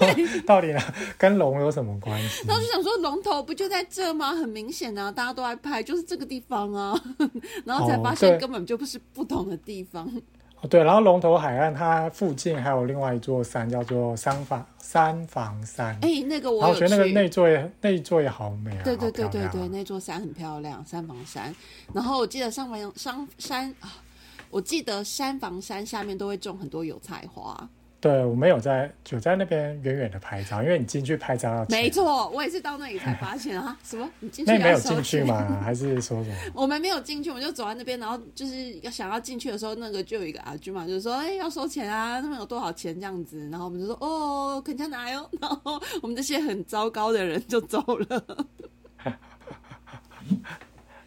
[0.47, 0.81] 到底呢
[1.19, 2.45] 跟龙有什么关系？
[2.49, 4.33] 然后就想说龙头不就在这吗？
[4.35, 6.99] 很明显啊，大家都在拍，就是这个地方啊，
[7.65, 10.07] 然后才发现根本就不是不同的地方。
[10.07, 10.23] 哦，
[10.69, 17.13] 对，然后龙头海岸它附近还有另外一座山叫做三房三房山，哎、那个我我觉得那个。
[17.13, 21.55] 那座也那座也好美啊，对对对对对，啊那座山很漂亮，三房山。
[21.93, 24.03] 然后我记得上房山山啊，
[24.51, 27.69] 我记得三房山下面都会种很多油菜花。
[28.01, 35.27] 对，我没有在有在那边远远的拍照，因为你进去拍照要钱没，错，我也是到那里才发现啊， 什么你进去那没有进去钱？
[35.27, 35.61] 吗？
[35.61, 36.37] 还是说什么？
[36.55, 48.37] 我们没有进去，我们就走在那边，然后就是要想要进去的时候，那个就有一个阿舅嘛，就是说，哎、要收钱啊，他们有多少钱这样子，然后我们就说，哦，肯加拿哟，然后我们这些很糟糕的人就走了。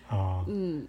[0.10, 0.86] 啊、 嗯，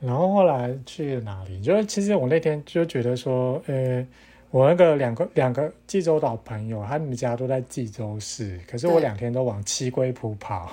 [0.00, 1.60] 然后后来去了哪里？
[1.60, 4.04] 就是其实我那天就觉得说，呃，
[4.50, 10.68] 我那个两个两个济州岛朋友，他们家都在济州市，可是我对两天都往七龟浦跑，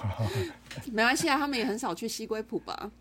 [0.91, 2.91] 没关系啊，他们也很少去西龟浦吧？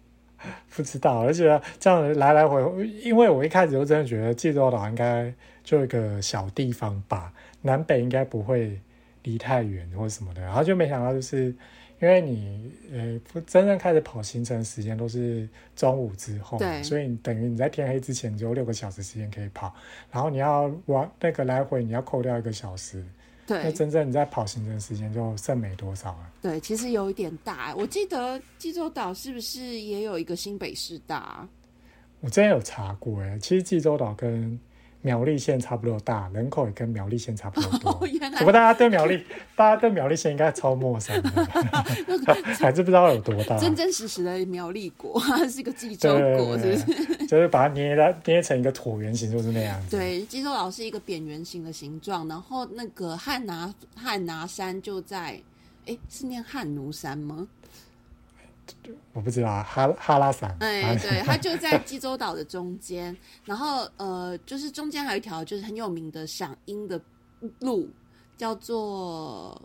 [0.77, 5.33] 不知道，而且这样来来回回，因为我一开始就真的觉得济州岛应该
[5.65, 8.79] 就一个小地方吧，南北应该不会
[9.23, 11.55] 离太远或什么的，然后就没想到就是
[12.01, 19.75] 因为你呃不真正开始跑行程时间都是中午之后所以你等于你在天黑之前只有六个小时时间可以跑，
[20.11, 23.03] 然后你要往那个来回你要扣掉一个小时，
[23.47, 26.33] 那真正你在跑行程时间就剩没多少了。
[26.43, 27.75] 对，其实有一点大。
[27.75, 31.49] 我记得济州岛是不是也有一个新北市大啊？
[32.21, 34.59] 我之前有查过，哎，其实济州岛跟
[35.07, 37.93] 苗栗县差不多大，人口也跟苗栗县差不多多。
[38.03, 39.23] 哦，原来不过大家对苗栗，
[39.55, 41.31] 大家对苗栗县应该超陌生的，
[42.59, 43.57] 还是不知道有多大。
[43.57, 47.27] 真真实实的苗栗国，它是一个济州对国，是不是？
[47.29, 49.97] 就是把它捏在捏成一个椭圆形，就是那样子。
[49.97, 55.41] 对，济州岛是一个扁圆形的形状，然后那个汉拿汉拿山就在，
[55.87, 57.47] 哎，是念汉奴山吗？
[59.13, 60.57] 我不知道哈哈拉伞。
[60.61, 67.01] 哎，对，它就在济州岛的中间，然后呃，就是中间还有一条就是很有名的赏樱的
[67.61, 67.89] 路，
[68.37, 69.61] 叫做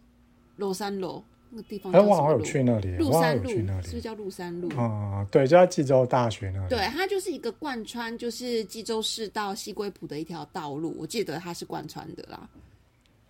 [0.56, 2.00] 罗山路，那个地方哎？
[2.00, 3.82] 我好像有去那里，我好像鹿山路。
[3.82, 4.70] 是不是叫鹿山路？
[4.78, 6.70] 嗯，对，就在济州大学那里。
[6.70, 12.48] 对，它就是一个贯穿，就是济州市到西归浦的一条道路，我记得它是贯穿的啦。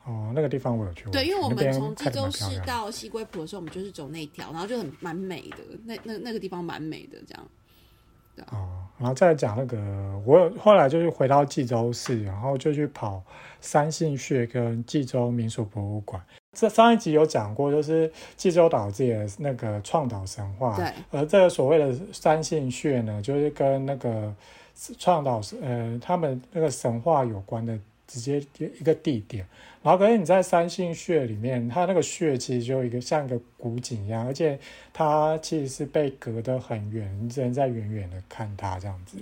[0.06, 1.14] 哦，那个地方我有去过。
[1.14, 7.48] 对，因为我们从济州市到西归浦的时候，我们就是走那条，然后就很蛮美的，那那那个地方蛮美的，这样。
[8.50, 9.78] 哦，然后再讲那个，
[10.26, 13.22] 我有后来就是回到济州市，然后就去跑
[13.60, 16.20] 三姓穴跟济州民俗博物馆。
[16.54, 24.34] 这上一集有讲过，就是济州岛自己的那个创岛神话，对，而这个所谓的三姓穴呢，就是跟那个
[24.98, 27.78] 创岛呃他们那个神话有关的
[28.08, 29.46] 直接一个地点。
[29.84, 34.60] 然后可是你在三姓穴里面，它那个穴其实就一个像一个古井一样，而且
[34.94, 39.18] 它其实是被隔得很远，你只能在远远的看它这样子。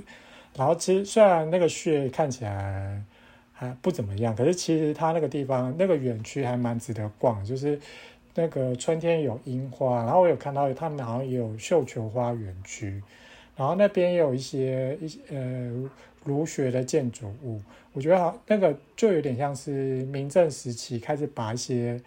[0.56, 3.02] 然后其实虽然那个穴看起来
[3.54, 7.80] 还不怎么样，可是其实它那个地方那个园区还蛮值得逛，就是
[8.36, 13.02] 那个春天有樱花，然后我有看到他们好像也有绣球花园区，
[13.56, 15.90] 然后那边也有一些一些呃
[16.24, 17.62] 儒学的建筑物，
[17.94, 22.02] 我觉得好那个就有点像是明正时期开始把一些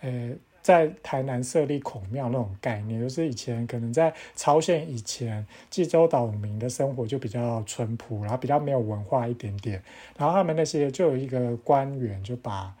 [0.00, 9.82] 呃在台南设立孔庙那种概念，就是以前可能在朝鲜以前济州岛民的生活就比较淳朴，然后比较没有文化一点点，
[10.16, 12.74] 然后他们那些就有一个官员就把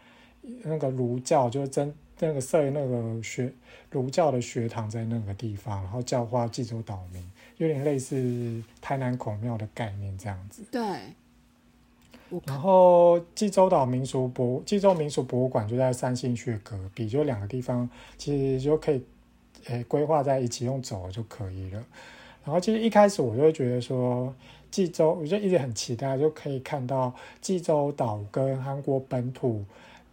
[0.62, 3.50] 那个儒教就真那个设那个学
[3.90, 7.22] 儒教的学堂在那个地方，然后教化济州岛民，
[7.58, 10.62] 有点类似台南孔庙的概念这样子。
[10.70, 10.80] 对，
[12.46, 19.04] 然后济州岛民俗博济州民俗博物馆就在三星穴隔壁，就两个地方其实就可以，
[19.66, 21.84] 诶规划在一起用走就可以了。
[22.44, 24.34] 然后其实一开始我就会觉得说，
[24.70, 29.64] 济州我就一直很期待，就可以看到济州岛跟韩国本土。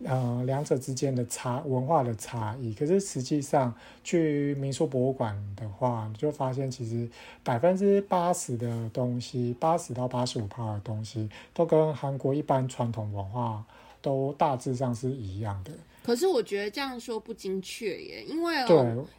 [0.04, 3.74] 呃，两者之间的差文化的差异，可是实际上
[4.04, 7.10] 去民俗博物馆的话，你就发现其实
[7.44, 13.64] 百分之八十的东西，八十到八十五趴的东西，都跟韩国一般传统文化
[14.02, 15.72] 都大致上是一样的。
[16.04, 18.54] 可是我觉得这样说不精确耶，因为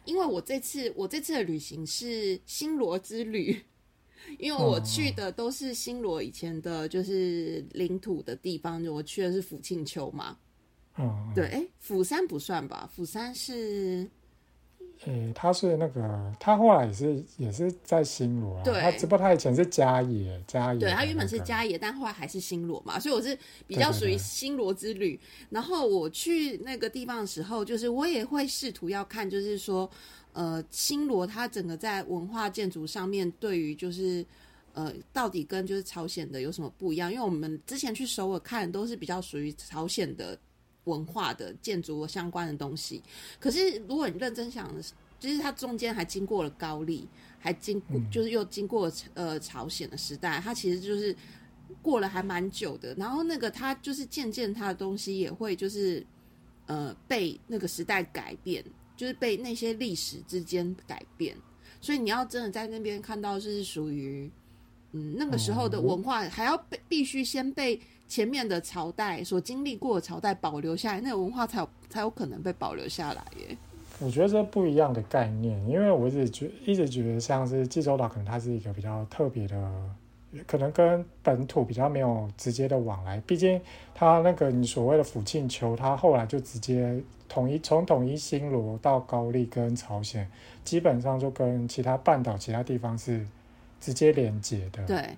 [0.05, 3.59] 因为我这次我这次的旅行是新罗之旅，
[4.37, 10.37] 因为我去的都是新罗以前的就是领土的地方，就我去的是福庆丘嘛。
[10.97, 12.89] 嗯，对，哎，釜山不算吧？
[12.95, 14.09] 釜山是
[15.05, 23.37] 诶，他是那个，他后来也是也是在新罗啊，对他只不过他以前是嘉野，嘉野那个，对，他原本是嘉野，但后来还是新罗嘛，所以我是
[23.67, 25.19] 比较属于新罗之旅。
[25.51, 29.87] 然后我去那个地方的时候，就是我也会试图要看，就是说，
[30.33, 34.25] 呃，新罗它整个在文化建筑上面，对于就是
[34.73, 37.13] 呃，到底跟就是朝鲜的有什么不一样？
[37.13, 40.35] 因为我们之前去首尔看都是比较属于朝鲜的
[40.87, 43.03] 文化的建筑相关的东西。
[43.39, 44.73] 可是如果你认真想，
[45.19, 47.07] 就是它中间还经过了高丽，
[47.39, 51.15] 还经过就是又经过呃朝鲜的时代，它其实就是
[51.81, 52.93] 过了还蛮久的。
[52.95, 56.05] 然后那个它就是渐渐它的东西也会就是
[56.67, 58.63] 呃被那个时代改变，
[58.95, 61.35] 就是被那些历史之间改变。
[61.81, 64.29] 所以你要真的在那边看到，就是属于
[64.91, 73.57] 嗯那个时候的文化，还要被必须先被前面的朝代所经历过的朝代保留下来，那个文化才有才有可能被保留下来耶。
[73.99, 79.71] 我觉得这不一样的概念，因为我一直觉一直觉得像是济州岛，可能它是一个比较特别的
[80.45, 83.59] 可能跟本土比较没有直接的往来，毕竟
[83.95, 90.29] 它那个你所谓的福庆丘，它后来就直接统一从统一新罗到高丽跟朝鲜，
[90.63, 93.25] 基本上就跟其他半岛其他地方是
[93.81, 94.85] 直接连接的。
[94.85, 95.09] 对，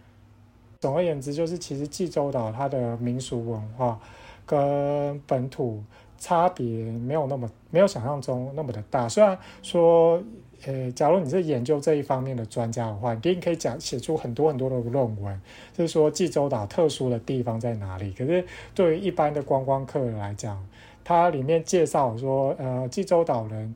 [0.79, 3.99] 总而言之，就是其实济州岛它的民俗文化
[4.45, 5.83] 跟本土
[6.17, 9.07] 差别没有那么没有想象中那么的大。
[9.09, 10.23] 虽然说，
[10.65, 15.41] 呃，假如你是研究这一方面的专家的话，你可以讲写出很多很多的论文，
[15.73, 18.13] 就是说济州岛特殊的地方在哪里。
[18.13, 20.65] 可是对于一般的观光客来讲，
[21.03, 23.75] 它里面介绍说，呃，济州岛人。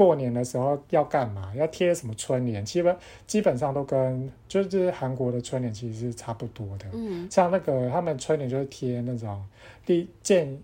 [0.00, 1.52] 过年的时候要干嘛？
[1.54, 2.64] 要贴什么春联？
[2.64, 2.96] 基本
[3.26, 6.86] 基本上都跟就是韩国的春联其实是差不多的。
[6.94, 9.44] 嗯，像那个他们春联就是贴那种
[9.84, 10.58] 立建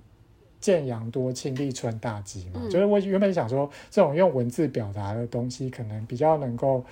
[0.58, 2.62] 建阳多庆立春大吉嘛。
[2.64, 6.82] 嗯就是我原本想说，这种用文字表达的东西，可能比较能够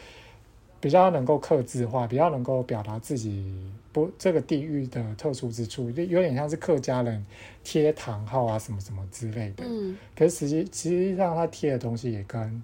[0.80, 3.54] 比较能够刻字化，比较能够表达自己
[3.94, 7.24] 不这个地域的特殊之处，就有点像是客家人
[7.62, 9.64] 贴堂号啊什么什么之类的。
[9.64, 12.62] 嗯，可是实际实际上他贴的东西也跟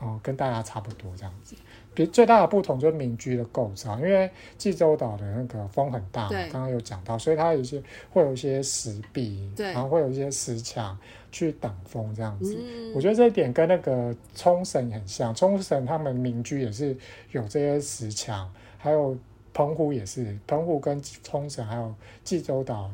[0.00, 1.54] 哦跟大家差不多这样子。
[1.94, 10.98] 比最大的不同就是民居的构造，因为济州岛的那个风很大刚刚有讲到，所以它有一些会有一些石壁，对然后会有一些石墙
[11.30, 12.56] 去挡风这样子。
[12.58, 16.96] 嗯我觉得这一点跟那个冲绳很像，冲绳他们民居也是
[17.32, 19.14] 有这些石墙，还有
[19.54, 21.94] 澎湖也是，澎湖跟冲绳还有
[22.24, 22.90] 济州岛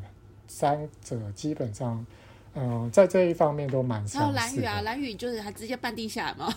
[0.47, 2.05] 三者基本上，
[2.55, 6.53] 嗯、在这一方面都蛮还有相似蓝雨啊，蓝雨就是还直接半地下来吗。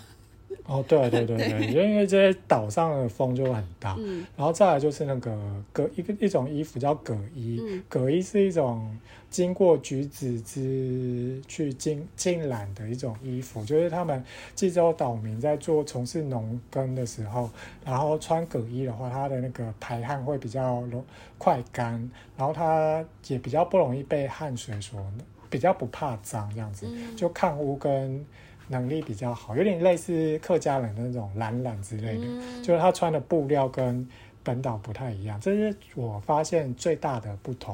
[0.64, 4.26] 哦，对对对 对，因为这些岛上的风就很大，嗯。
[4.36, 5.36] 然后再来就是那个
[5.72, 7.82] 葛一个一种衣服叫葛衣，嗯。
[7.88, 8.96] 葛衣是一种
[9.30, 14.22] 经过橘子汁去浸浸染的一种衣服，就是他们
[14.54, 17.50] 济州岛民在做从事农耕的时候，
[17.84, 21.04] 然后穿葛衣的话，它的那个排汗会比较容
[21.38, 25.00] 快干，然后它也比较不容易被汗水所
[25.50, 27.16] 比较不怕脏这样子，嗯。
[27.16, 28.24] 就抗污跟
[28.72, 32.24] 能力比较好，有点类似客家人的那种懒懒之类的。
[32.24, 34.08] 嗯，就是他穿的布料跟
[34.42, 37.72] 本岛不太一样，这是我发现最大的不同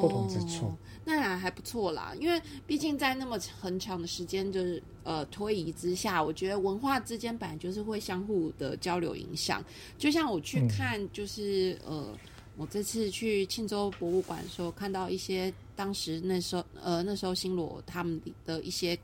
[0.00, 0.72] 不同之处。
[1.04, 9.64] 那还还不错啦，因为毕竟在那么很长的时间就是呃推移之下，我觉得文化之间本来就是会相互的交流影响。
[9.96, 12.12] 就像我去嗯看，就是、呃，
[12.56, 18.98] 我这次去庆州博物馆的时候，看到一些当时那时候呃那时候新罗他们的一些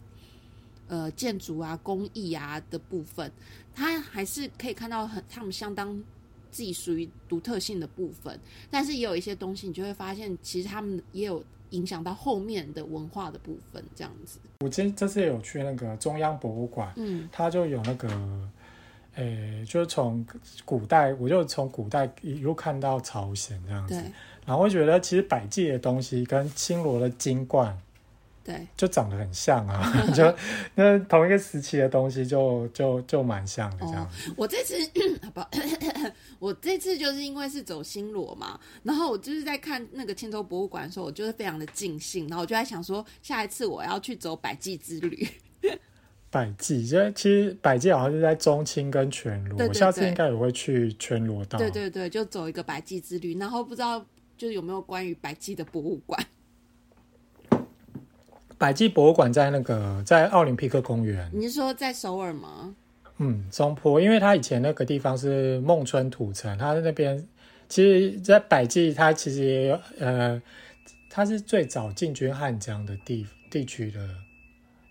[0.89, 3.31] 呃建筑啊、工艺啊的部分，
[3.75, 5.97] 它还是可以看到很他们相当
[6.51, 8.39] 自己属于独特性的部分。
[8.71, 14.39] 但是也有一些东西，你就会发现，其实他们也有影响到后面的文化的部分，这样子。
[14.61, 18.51] 我今这次有去那个中央博物馆，嗯它就有那个，
[19.17, 20.25] 诶、就是从
[20.65, 23.95] 古代，我就从古代一路看到朝鲜这样子，
[24.47, 27.77] 然后我觉得其实百济的东西跟新罗的金冠
[28.45, 30.23] 对，就长得很像啊， 就
[30.75, 34.31] 那同一个时期的东西就就就蛮像的这样子。
[34.37, 34.77] 我这次
[35.33, 35.41] 不，
[36.39, 45.27] 我这次就是因为是走新罗嘛，然后我就是在看那个千州博物馆的时候，我就是非常的尽兴，然后我就在想说，下一次我要去走百济之旅。
[46.31, 51.59] 百济，就其实百济好像是在中清跟全罗，对对我下次对应该也会去全罗道。
[51.59, 54.05] 对对对，就走一个百济之旅，然后不知道
[54.37, 56.21] 就是有没有关于百济的博物馆。
[58.59, 62.75] 百济博物馆在那个在奥林匹克公园，你是说在首尔吗？
[63.19, 67.27] 嗯，中坡，因为它以前那个地方是孟春土城，它那边
[67.69, 70.41] 其实，在百济它其实也有呃，
[71.09, 74.09] 它是最早进军汉江的地地区的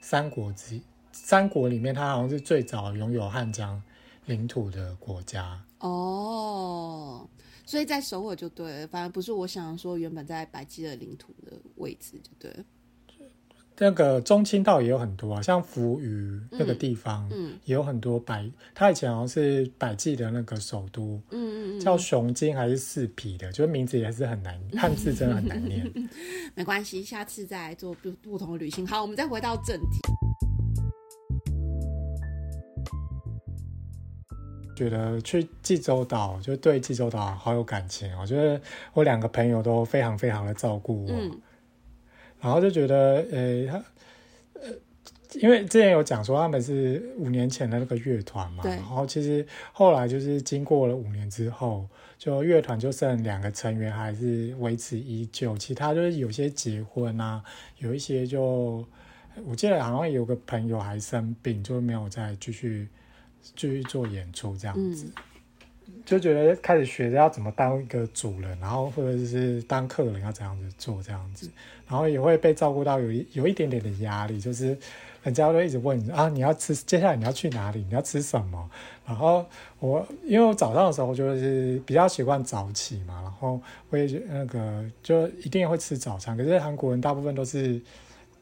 [0.02, 0.80] 三国之
[1.12, 3.82] 三国里面，它好像是最早拥有汉江
[4.26, 5.62] 领土的国家。
[5.80, 7.28] 哦，
[7.66, 12.64] 所以在首尔就对了，反而不是我想说原本在百济的领土的位置就对了。
[13.78, 25.92] 那个中青道也有很多啊，像扶余那个地方，嗯也有很多百，它以前好像是百济的那个首都，嗯嗯嗯，叫雄津还是四匹的，就是名字也是很难， 汉字真的很难念。
[26.56, 28.86] 没关系，下次再来做不不同的旅行。
[28.86, 30.00] 好，我们再回到正题。
[34.76, 38.60] 觉得去济州岛就对济州岛好有感情哦，我觉得
[38.94, 41.32] 我两个朋友都非常非常的照顾我，嗯
[42.44, 43.84] 然后就觉得，呃，他，
[44.56, 44.70] 呃，
[45.36, 48.72] 因为之前有讲说他们是五年前的那个乐团嘛，对。
[48.72, 51.88] 然后其实后来就是经过了五年之后，
[52.18, 57.42] 就乐团就剩两个成员还是维持依旧，其他就是有些结婚啊，
[57.78, 58.86] 有一些就
[59.46, 62.90] 我记得好像有个朋友还生病，就没有再继续
[63.56, 65.06] 继续做演出这样子。
[65.06, 65.24] 嗯。
[66.06, 71.50] 就觉得开始学着要怎么当一个主人，然后或者是当客人要怎样子做这样子，
[71.88, 74.78] 然后也会被照顾到有一有一点点的压力，就是
[75.24, 78.70] 人家都一直问你啊，你要吃，接下来你要去哪里，你要吃什么？
[79.06, 79.46] 然后
[79.80, 83.60] 我因为我早上的时候就是比较习惯早起嘛，然后
[83.90, 87.82] 我也觉那个就一定会吃早餐，可是韩国人大部分都是。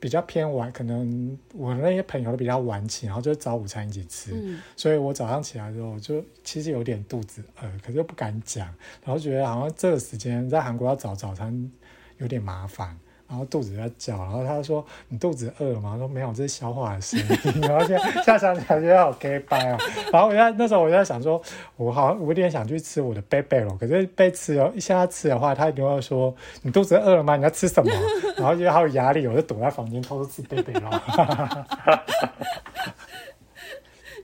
[0.02, 4.34] 比较偏晚，可能我那些朋友都比较晚起，然后就早午餐一起吃，
[4.76, 8.66] 所以我早上起来之后就其实有点肚子饿，可是又不敢讲，
[9.06, 11.72] 然后觉得好像这个时间在韩国要找早餐
[12.18, 12.98] 有点麻烦。
[13.32, 17.26] 然后肚子在叫，然后他说：“你肚子饿了吗？”说：“没有，这是消化的声音。
[17.64, 19.78] ”然后现在现在想起来觉得好 gay 掰啊。
[20.12, 21.42] 然后我在那时候我在想说，
[21.78, 27.38] 我好像我有点想去吃我的贝贝了，可是被吃了，现在吃的话，他一定会说：“你肚子饿了吗？
[27.38, 27.90] 你要吃什么？”
[28.36, 30.82] 然后觉得好有压力，我就躲在房间偷偷吃贝贝肉。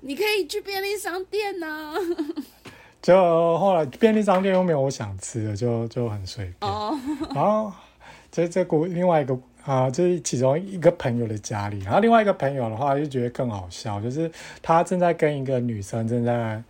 [0.02, 1.94] 你可以去便利商店呐。
[3.02, 6.70] 就后来便利商店又没有我想吃的，就就很随便。
[7.34, 7.72] 然后。
[8.32, 16.62] 在这股另外一个啊，就是其中一个朋友的家里，然后另外一个朋友的话就觉得更好笑，就是他正在跟一个女生正在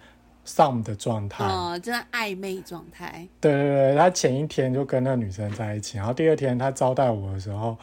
[0.46, 3.28] 上的状态，哦，正在暧昧状态。
[3.40, 7.78] 对对对，他前一天就跟那个女生在一起，然后第二天他招待我的时候，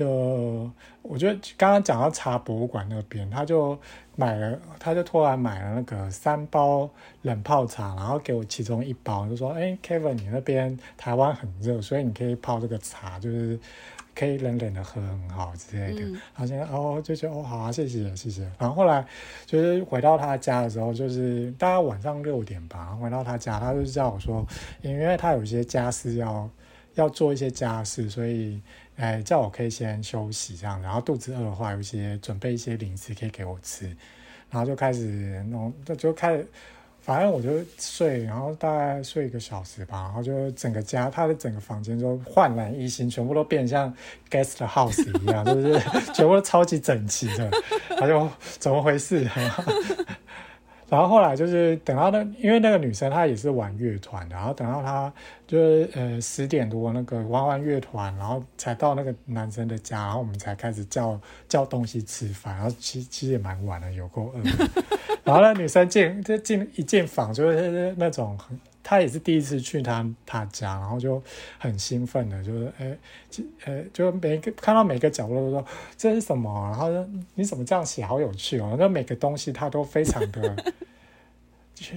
[0.00, 0.70] 就
[1.02, 3.78] 我觉得刚刚讲到茶博物馆那边，他就。
[4.16, 6.90] 买了，他就突然买了那个三包
[7.22, 13.58] 冷泡茶，然后给我其中一包，就说：“哎，Kevin，你那边台湾很热，所以你可以泡这个茶，就是
[14.14, 16.02] 可以冷冷的喝，很好之类的。”
[16.36, 18.42] 然后现在哦，就觉得哦，好啊，谢谢谢谢。
[18.58, 19.02] 然后后来
[19.46, 24.46] 就是回到他家的时候，就是大概晚上六点吧，回到他家，他就叫我说，
[24.82, 26.50] 因为他有一些家事要
[26.96, 28.60] 要做一些家事，所以。
[29.00, 33.86] 哎，叫我可以先休息这样，然后肚子饿的话，有一些准备一些零食可以给我吃，
[34.50, 36.46] 然后就开始弄，就就开始，
[37.00, 37.48] 反正我就
[37.78, 43.90] 睡，然后大概睡一个小时吧，然后就整个家，他的整个房间就焕然一新，全部都变像
[44.30, 45.80] guest house 一样，就是
[46.12, 47.50] 全部都超级整齐的，
[47.98, 48.28] 他就
[48.58, 49.26] 怎么回事？
[50.90, 55.10] 然后后来就是等到那，因为那个女生她也是玩乐团的，然后等到她
[55.46, 61.18] 就是呃十点多那个玩完乐团，然后才到那个男生的家，然后我们才开始叫
[61.48, 64.42] 叫东西吃饭，然后其其实也蛮晚了，有够饿。
[65.22, 68.58] 然后那女生进就进一进房就是那种很，
[68.90, 71.22] 他也是第一次去他他家，然后就
[71.58, 72.98] 很兴奋的，就是哎，
[73.64, 75.64] 呃，就每个看到每个角落都说
[75.96, 80.56] 这是什么，然后说你怎么这样写，好有趣哦，那每个东西他都非常的。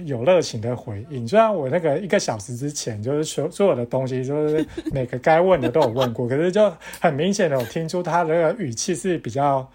[0.04, 9.68] 有热情的回应，虽然我那个一个小时之前就是所所有的东西，就是每个该问的都有问过，可是就很明显的我听出他那个语气是比较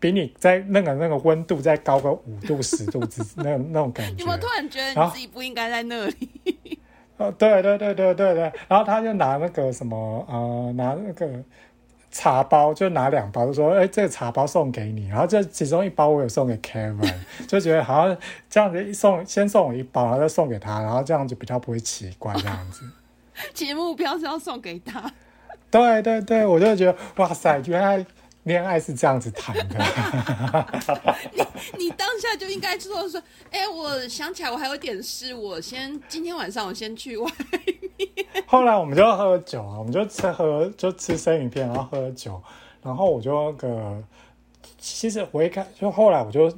[0.00, 4.20] 比你在那个那个温度再高个五度十度之那那种感觉。
[4.20, 6.78] 有没有突然觉得你自己不应该在那里？
[7.16, 11.42] 哦，对对对对对对，然后他就拿那个什么呃，拿那个。
[12.16, 17.12] 茶包就拿两包，就说：“哎，这个茶包送给你。”然后这其中一包我有送给 Kevin，
[17.46, 18.16] 就觉得好像
[18.48, 22.88] 这样子一送，先送我一包，然后再送给他，然后这样子比较不会奇怪这样子。
[23.52, 25.12] 其实目标是要送给他。
[25.70, 28.06] 对对对，我就觉得哇塞，原来。
[28.46, 29.76] 恋爱是这样子谈的，
[31.34, 31.44] 你
[31.78, 33.20] 你当下就应该说说，
[33.50, 38.16] 哎，我想起来我还有点事，我先今天晚上我先去外面。
[38.46, 42.40] 后来我们就喝酒啊，我们就吃喝就吃生鱼片，然后喝酒，
[42.82, 44.02] 然后我就那个，
[44.78, 46.50] 其实我一开就后来我就。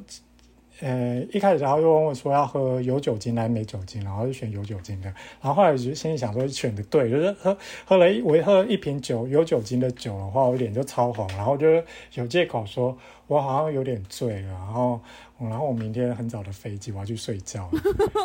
[0.80, 5.08] 呃，一开始然后又问我说要喝有酒精还是没酒精，然后就选有酒精的。
[5.40, 11.66] 然后后来就心里想说选的对，就是喝喝了一我喝一瓶酒有酒精的酒的话，我脸就超红，然后就
[12.14, 15.00] 有借口说我好像有点醉了，然后
[15.40, 17.68] 然后我明天很早的飞机我要去睡觉，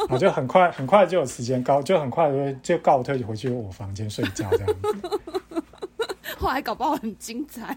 [0.01, 5.19] 然后就很快很快就有时间告就很快就就告退回去我房间睡觉这样子。
[6.37, 7.75] 后来搞不好很精彩。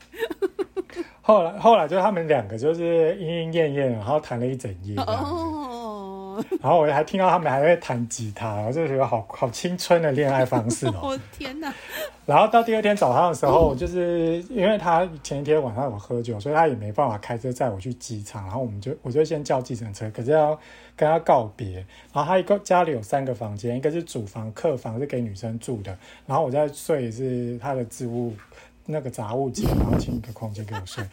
[1.27, 4.95] 后来，后来就他们两个就是莺莺燕燕，然后谈了一整夜。
[4.99, 6.41] 哦。
[6.61, 11.01] 然后我还听到他们还在弹吉他，我就觉得好好青春的恋爱方式哦。
[11.03, 11.73] 我天哪！
[12.27, 18.45] 然后到第二天早上的时候，就是因为他前一天晚上有喝酒，所以他也没办法开车载我去机场。
[18.45, 20.57] 然后我们就我就先叫计程车，可是要
[20.95, 21.77] 跟他告别。
[22.13, 25.97] 然后他一个家里有三个房间，一个是主房、客房是给女生住的，
[26.27, 28.35] 然后我在睡是他的置物。
[28.87, 31.05] 那个杂物间，然后请一个空间给我睡。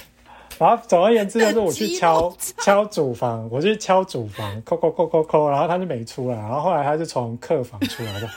[0.58, 6.36] 然后总而言之，就是我去敲 敲主房，我去敲主房，扣扣扣扣扣，然后他就没出来。
[6.36, 8.28] 然后后来他就从客房出来的。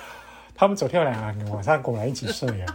[0.55, 2.65] 他们昨天两个晚上果然一起睡了。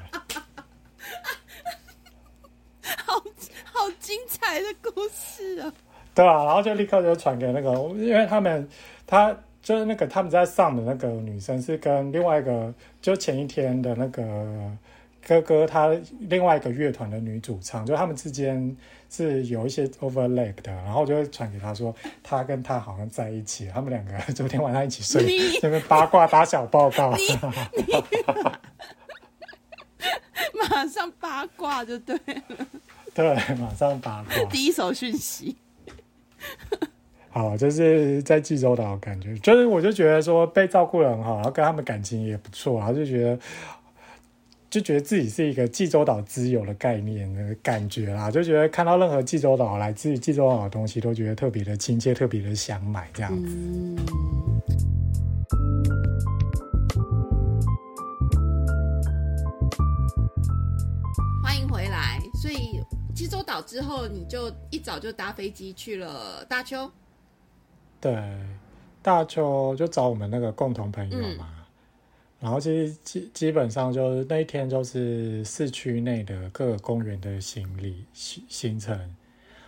[3.04, 3.22] 好
[3.64, 5.72] 好精彩的故事啊！
[6.14, 8.68] 对啊，然后就立刻就传给那个，因为他们
[9.06, 9.36] 他。
[9.64, 14.22] 就是那个他们在上的那个女生是跟另外一个，就前一天的那个
[15.26, 15.88] 哥哥他
[16.20, 18.76] 另外一个乐团的女主唱，就他们之间
[19.08, 27.14] 是有一些 overlap 的，然后我就会传给他说，他跟他好像在一起，他们两个昨天晚上一起睡，你这边八卦打小报告。
[30.52, 32.66] 马上八卦就对了，
[33.14, 34.44] 对，马上八卦。
[34.50, 35.56] 第一手讯息。
[37.30, 43.38] 好，就是在济州岛，感觉就是我就觉得说被照顾的很好，然后跟他们感情也不错，然后就觉得
[44.74, 53.54] 就觉得自己是一个济州岛之友的概念的感觉啦，就觉得看到任何济州岛来自于济州岛的东西，都觉得特别的亲切，特别的想买这样子。
[53.54, 53.96] 嗯，
[61.40, 62.18] 欢迎回来。
[62.42, 62.80] 所以
[63.14, 66.90] 济州岛之后，你就一早就搭飞机去了大邱。
[68.00, 68.20] 对，
[69.00, 71.53] 大邱就找我们那个共同朋友嘛，
[72.40, 78.98] 然后其实基基本上就是那一天就是市区内的各个公园的行李行行程，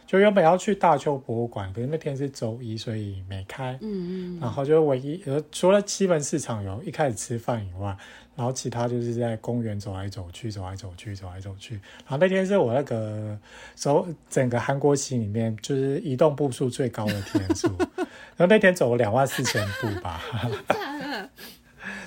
[0.06, 3.78] 就原本要去大邱博物馆，可是那天是周一，所以没开。
[3.80, 7.96] 嗯嗯然后就唯一呃，除了西门市场有一开始吃饭以外，
[8.36, 11.74] 然后其他就是在公园走来走去，走来走去，走来走去。
[11.76, 13.38] 然后那天是我那个
[13.74, 17.68] 走整个韩国行里面就是移动步数最高的天数，
[18.36, 20.22] 然后那天走了两万四千步吧。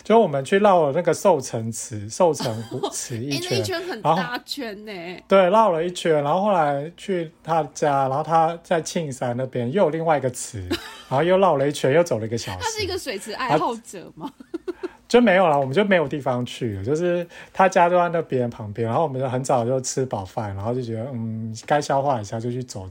[0.10, 4.91] 嗯，就我们去绕了那个寿城池、寿城湖池哎、一那一圈，很然后大圈呢、
[5.28, 10.68] 对，绕了一圈，然后后来去他家，然后他在庆山那边又有另外一个池，
[11.07, 12.57] 然后又绕了一圈，又走了一个小时。
[12.60, 14.32] 他是一个水池爱好者吗？
[15.07, 22.88] 就没有了，我们就没有地方去了，就是他家就在那边旁边，然后我们就很早就吃饱饭，然后就觉得嗯，该消化一下，就去走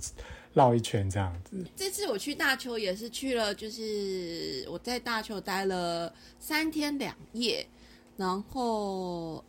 [0.58, 1.64] 绕一圈这样子。
[1.76, 7.64] 这次我去大邱也是去了，就是我在大邱待了三天两夜，
[8.16, 9.44] 然后，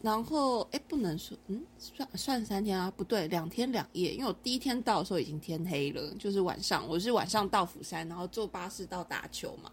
[0.00, 2.90] 然后哎，不能说，嗯，算算三天啊？
[2.96, 9.70] 不对，两天两夜，因为我第一天到的时候已经天黑了，就是晚上，我是晚上到釜山，然后坐巴士到大邱嘛。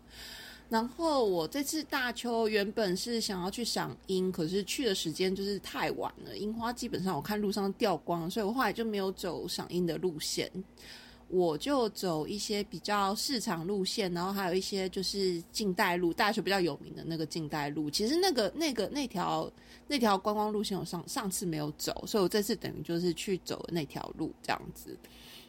[0.74, 10.52] 然后我这次大邱原本是想要去赏樱，可是去的时间就是太晚了，樱花基本上我看路上掉光，所以我后来就没有走赏樱的路线。
[11.28, 17.88] 我就走一些比较市场路线，然后还有一些就是近代路，大学比较有名的那个近代路。
[17.88, 19.52] 其实那个那个那条
[19.88, 24.98] 那条观光路线，我上上次没有走，所以我这次等于就是去走那条路这样子。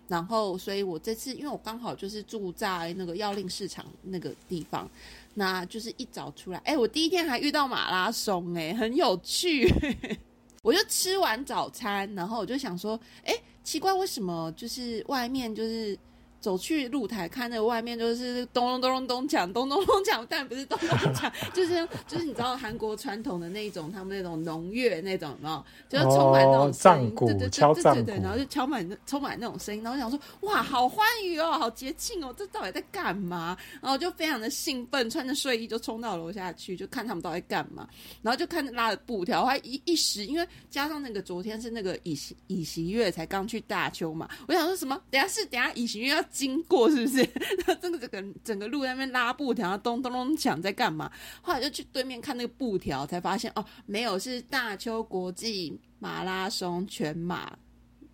[0.08, 4.88] 然后，所以我这次因为我刚好就是住在那个药令市场那个地方，
[5.34, 9.68] 那就是一早出来，哎，我第一天还遇到马拉松、哎，很有趣。
[10.62, 15.98] 我就吃完早餐，然后我就想说，哎，奇怪，为什么就是外面就是
[16.44, 25.64] 走去露台看那个外面就是咚咚咚咚咚锵，咚咚咚锵，但不是咚咚锵， 就是就是你知道韩国传统的那种他们那种农乐那种，有没有？
[25.88, 33.56] 就是充满那种声音，哦对对对对对对，然后就敲满充满那种声音，然后想说哇，好欢愉哦，好节庆哦，这到底在干嘛？
[33.80, 37.88] 然后就非常的兴奋，穿着睡衣就冲到楼下去，就看他们到底在干嘛。
[38.20, 45.00] 然后就看拉着布条，还一一时，因为加上那个昨天是那个以喜以喜月才刚去大邱嘛，我想说什么？
[45.10, 47.26] 等一下是等一下以喜月要经过是不是？
[47.64, 51.10] 那真的整个整个路在那边拉布条，咚咚咚响在干嘛？
[51.40, 57.56] 后来就去对面看那个布条，才发现哦，没有是大邱国际马拉松全马。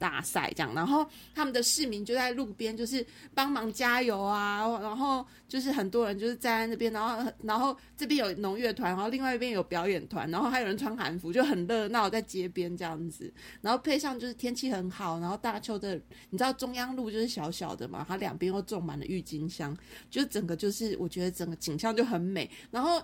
[0.00, 13.30] 大赛这样，然后他们的市民就在路边，就是帮忙加油啊，然后就是很多人就是站在那边，然后然后这边有农乐团，然后另外一边有表演团，然后还有人穿韩服，就很热闹在街边这样子，
[13.60, 19.76] 然后配上就是天气很好，然后大邱的你知道中央路就是小小的嘛，它两边又种满了郁金香，
[20.10, 23.00] 就整个就是我觉得整个景象就很美，然后。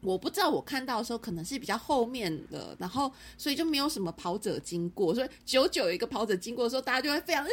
[0.00, 7.48] 我不知道，我看到的时候可能是比较后面的，然后所以就没有什么跑者经过，所以久久有一个跑者经过的时候，大家就会非常啊，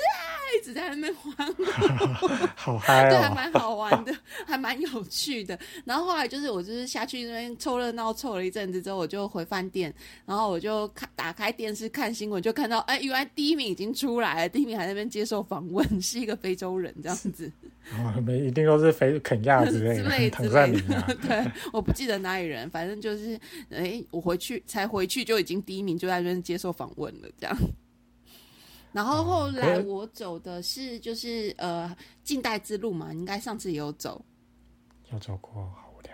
[0.55, 3.33] 一直在那边欢呼，好嗨对，还哦！
[3.35, 4.15] 蛮好玩的，
[4.45, 5.57] 还蛮有趣的。
[5.85, 9.93] 然后后来就是我就是下去那边凑热闹凑了一阵子之后，我就回饭店，
[10.25, 17.51] 然后我就看打开电视看新闻，就看到哎，原来第一名已经出来了，第一名还在那边接受访问，是一个非洲人这样子。
[17.97, 27.55] 哦没一定都是非肯亚之类的，之类 唐之类赛林啊，， 对，我不记得哪里人，反正就是，哎，我回去才回去就已经第一名，就在那边接受访问了，这样。
[28.91, 34.23] 然后后来我走的是就是呃近代之路嘛，你应该上次也有走，
[35.11, 36.13] 有走过，好无聊。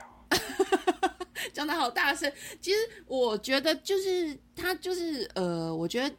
[1.53, 2.31] 讲的好大声。
[2.59, 6.15] 其实我觉得就是他就是呃，我觉得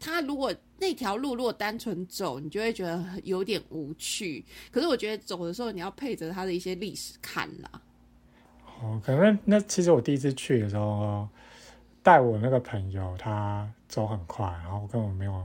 [0.00, 4.44] 他如果那条路如果单纯走，你就会觉得有点无趣。
[4.70, 7.70] 可是我觉得走的时候，你要配着它的一些历史看啦。
[8.80, 11.28] 哦，可能那其实我第一次去的时候，
[12.02, 15.44] 带我那个朋友他走很快，然后根本没有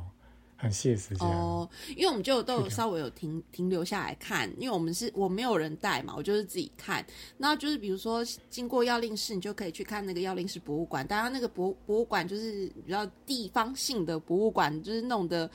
[0.64, 1.28] 很谢时间。
[1.28, 7.06] 哦，因为我们就都有稍微有停停留下来看，因为我们是我没有人带嘛，我就是自己看。
[7.38, 11.06] 那就是比如说经过药令市，你就可以去看那个药令市博物馆。
[11.06, 15.50] 当然，那个博博物馆就是比较地方性的博物馆，就是弄的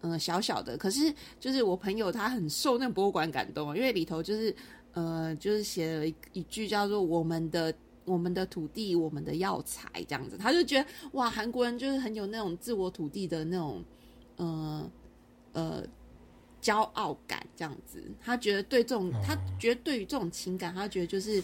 [0.00, 0.78] 嗯小小的。
[0.78, 4.56] 可是就是我朋友他很受那个博物馆感动，因为里头就是
[4.94, 7.72] 呃就是写了一一句叫做“我们的”。
[8.06, 13.82] 我们的土地，我们的药材，这样子，他就觉得哇，韩国人就是很有那种自我土地的那种，
[14.36, 14.90] 呃
[15.52, 15.84] 呃，
[16.60, 18.02] 骄傲感，这样子。
[18.20, 21.42] 他觉得对这种，他觉得对于这种情感，他觉得就是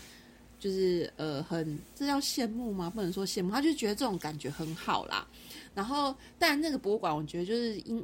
[0.59, 2.91] 就是呃，很这叫羡慕吗？
[2.91, 5.27] 不能说羡慕，他就觉得这种感觉很好啦。
[5.75, 8.03] 然后，但那个博物馆，我觉得就是因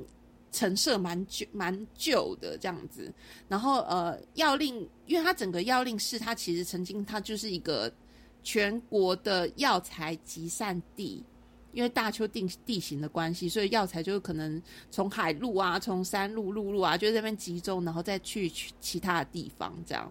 [0.52, 3.12] 陈设蛮旧蛮旧的这样子。
[3.48, 7.92] 然后呃，药令，因为它整个药令市，它其实曾经它就是一个。
[8.48, 11.20] 全国的药材集散地，
[11.76, 14.60] 因为大丘地地形的关系，所以药材就可能
[14.90, 20.10] 从海路啊，从山路、陆路啊，就在那边集中，然后再去去其他的地方这样。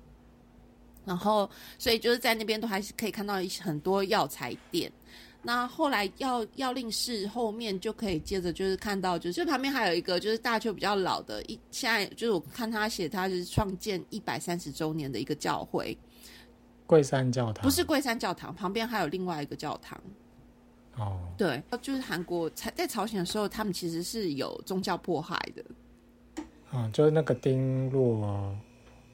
[1.04, 1.50] 然后，
[1.80, 4.92] 所以就是在那边都还是可以看到一些很多药材店。
[5.42, 15.98] 那后来药药令市后面就可以接着就是看到，就是旁边还有一个就是大邱比较老的一，现在就是我看他写，他就是创建一百三十周年的一个教会。
[16.86, 20.00] 桂山教堂不是桂山教堂，旁边还有另外一个教堂。
[20.98, 25.64] 哦，对，就是韩国在在朝鲜的时候，他们其实是有宗教迫害的。
[26.74, 28.56] 嗯，就是那个丁洛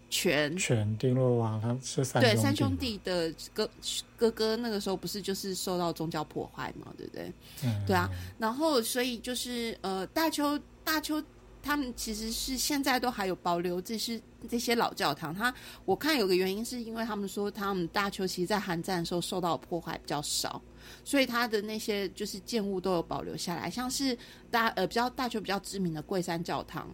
[0.09, 3.69] 全全丁洛王，他是三对三兄弟的哥
[4.15, 7.33] 哥哥，那个时候不是就是受到宗教迫害嘛，对不对？
[7.63, 8.09] 嗯，对啊。
[8.37, 11.23] 然后所以就是呃，大邱大邱。
[11.63, 14.19] 他们其实是现在都还有保留这些
[14.49, 15.31] 这些老教堂。
[15.31, 15.53] 他
[15.85, 20.59] 我看有个原因是因为他们说他们大邱其实，在韩战的时候受到迫害比较少，
[21.03, 23.69] 所以他的那些就是建物都有保留下来。
[23.69, 24.17] 像是
[24.49, 26.89] 大呃比较大学比较知名的桂山教堂，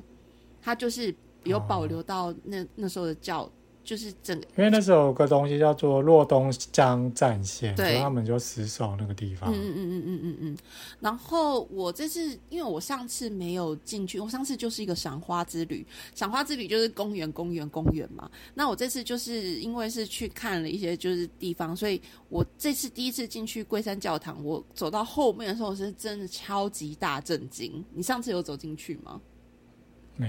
[0.62, 3.52] 它就是有保留到那那时候的教。
[3.88, 9.50] 就是整个，因为那时候有个东西叫做洛东江战线，所以他们就死守那个地方。
[9.50, 10.58] 嗯嗯嗯嗯嗯嗯嗯。
[11.00, 18.30] 然后我这次，因为我上次没有进去，我上次就是一个赏花之旅，赏花之旅就是公园公园公园嘛。
[18.56, 27.82] 那我这次就是因为是去看了一些就是地方，所以我这次第一次进去龟山教堂，我走到后面的时候我是真的超级大震惊。
[27.94, 29.22] 你上次有走进去吗？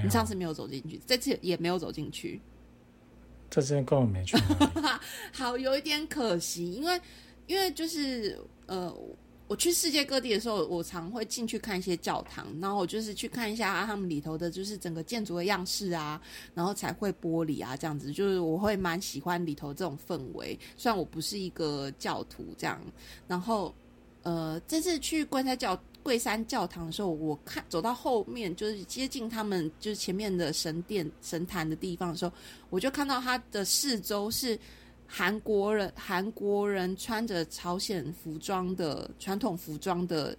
[0.04, 2.40] 你上次没有走进去，这次也没有走进去。
[3.50, 4.36] 这次根本没去，
[5.32, 7.00] 好有一点可惜，因为
[7.46, 8.94] 因为就是呃，
[9.46, 16.20] 我去世界各地的时候，我常会进去看一些教堂，然后我就是去看一下他们里头的，就是整个建筑的样式啊，
[16.54, 20.58] 然后彩绘玻璃啊，这样子，就是我会蛮喜欢里头这种氛围。
[20.76, 22.78] 虽然我不是一个教徒，这样，
[23.26, 23.74] 然后
[24.22, 25.80] 呃，这次去观察教。
[26.08, 32.32] 桂山教堂的时候，我看走到后面，就是接近他们就是前面的神殿、神坛的地方的时候，
[32.70, 34.58] 我就看到它的四周是
[35.06, 40.34] 韩国人，韩国人穿着朝鲜服装的传统服装的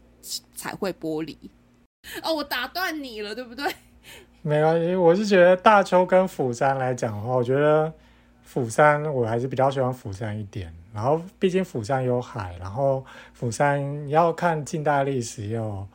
[0.55, 1.37] 彩绘玻璃。
[2.23, 3.71] 哦，我打断你了，对不对？
[4.41, 7.93] 没关系，我是觉得大邱跟釜山来讲的话，我觉得
[8.41, 10.73] 釜山我还是比较喜欢釜山一点。
[10.99, 15.87] 然后，毕竟釜山有海，然后釜山要看近代历史，也有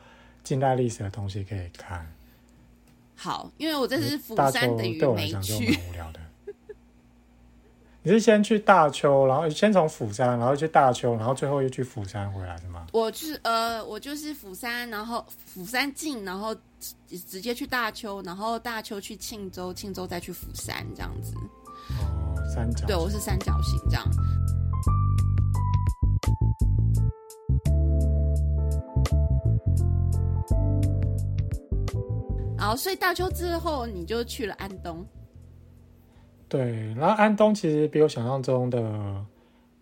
[0.42, 2.10] 近代历史的东西可以看。
[3.14, 5.78] 好，因为我这是釜山等于没去。
[5.90, 6.20] 无聊的。
[8.02, 12.86] 你是先去大邱，然后先从釜山，然后去大邱，然后最后又去釜山回来是吗？
[12.90, 16.56] 我是呃，我就是釜山，然后釜山进，然后
[17.28, 21.34] 直接去大邱，然后大邱去庆州，庆州再去釜山这样子。
[22.00, 22.86] 哦，三角。
[22.86, 24.04] 对，我是三角形这样。
[32.64, 35.04] 好，所以大邱之后你就去了安东。
[36.48, 39.22] 对，然后安东其实比我想象中的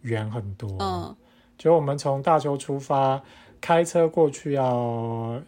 [0.01, 0.69] 远很多。
[0.81, 1.17] 嗯，
[1.57, 3.23] 就我们从大邱出发，
[3.61, 5.41] 开车过去要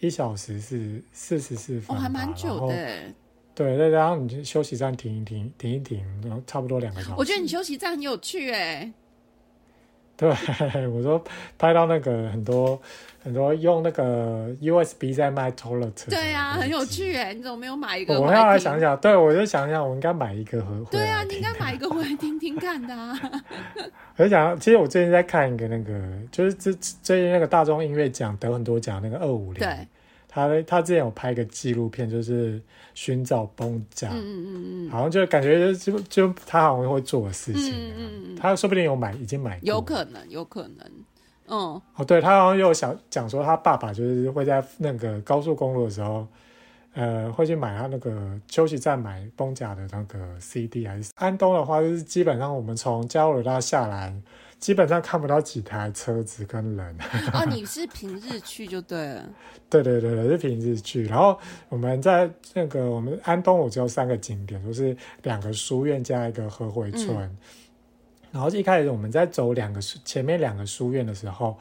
[0.00, 2.74] 一小时是四十四分，哦，还蛮久的。
[3.54, 7.14] 对，对，然后你休息站停一停，停一停，然后差不多两个小时。
[7.18, 8.90] 我觉得你休息站很有趣，哎。
[10.16, 11.22] 对，我说
[11.58, 12.80] 拍到那个很多
[13.24, 16.08] 很多用那个 USB 在卖 toilet。
[16.08, 17.34] 对啊，很有趣哎！
[17.34, 18.20] 你怎么没有买一个？
[18.20, 20.72] 我要来想想，对我就想想，我应该买一个回。
[20.90, 23.18] 对啊，你应该买一个回来听听看的啊。
[24.16, 25.92] 我就想，其实我最近在看一个那个，
[26.30, 29.54] 就是最最近那个大众音乐奖得很多奖那个二五零。
[29.54, 29.88] 对。
[30.34, 32.58] 他他之前有拍一个纪录片，就是
[32.94, 40.86] 寻找崩甲，嗯嗯嗯嗯，好像就感觉就就他好像会做的事情、啊，嗯嗯嗯他说不定有买，已经买过，有可能，有可能，
[41.48, 46.26] 嗯，哦，对他好像又想讲说，他爸爸就是会在那个高速公路的时候，
[46.94, 54.14] 呃，会去买他那个休息站买崩甲的那个 CD，还是安东的话，就是基本上我们从交流道下来，
[54.62, 56.96] 基本上看不到几台车子跟人。
[57.32, 59.28] 哦， 你是平日去就对了，
[59.68, 61.04] 对 对对对，是平日去。
[61.04, 61.36] 然后
[61.68, 67.36] 我们在那个我们安东，我只有三个景点，就是两个书院加一个合回村。
[68.30, 71.58] 然后一开始我们在走两个书前面两个书院的时候，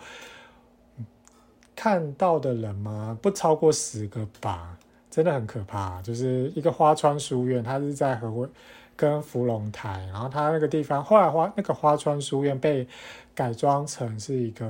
[1.75, 4.77] 看到的人吗不超过十个吧，
[5.09, 5.99] 真的很可怕。
[6.03, 8.47] 就是一个花川书院，它是在合回
[9.01, 12.87] 跟芙蓉台，然后它那个地方后来花那个花川书院被
[13.33, 14.65] 改装成是一个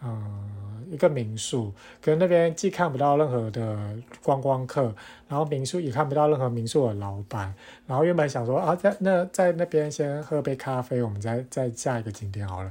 [0.00, 0.50] 嗯。
[0.90, 4.94] 一个民宿，可是那边既看不到任何的观光客，
[5.26, 7.52] 然后民宿也看不到任何民宿的老板。
[7.86, 12.70] 然后原本想说啊，在那在那边先喝杯咖啡，我们再再下一个景点好了。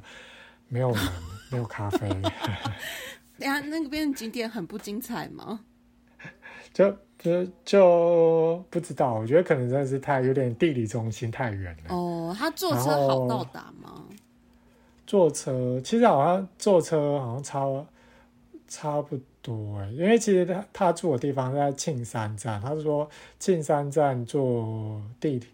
[0.70, 1.04] 没有人，
[1.52, 2.08] 没有咖啡。
[3.40, 5.62] 等下那边景点很不精彩吗？
[6.72, 11.96] 就就就不知道，我觉得可能真的是太有点地理中心太远了。
[11.96, 14.04] 哦，他坐车好到达吗？
[15.08, 17.86] 坐车其实好像坐车好像差。
[18.66, 23.08] 差不多哎，因为其实他他住的地方在庆山站，他是说
[23.38, 25.48] 庆山站坐地铁、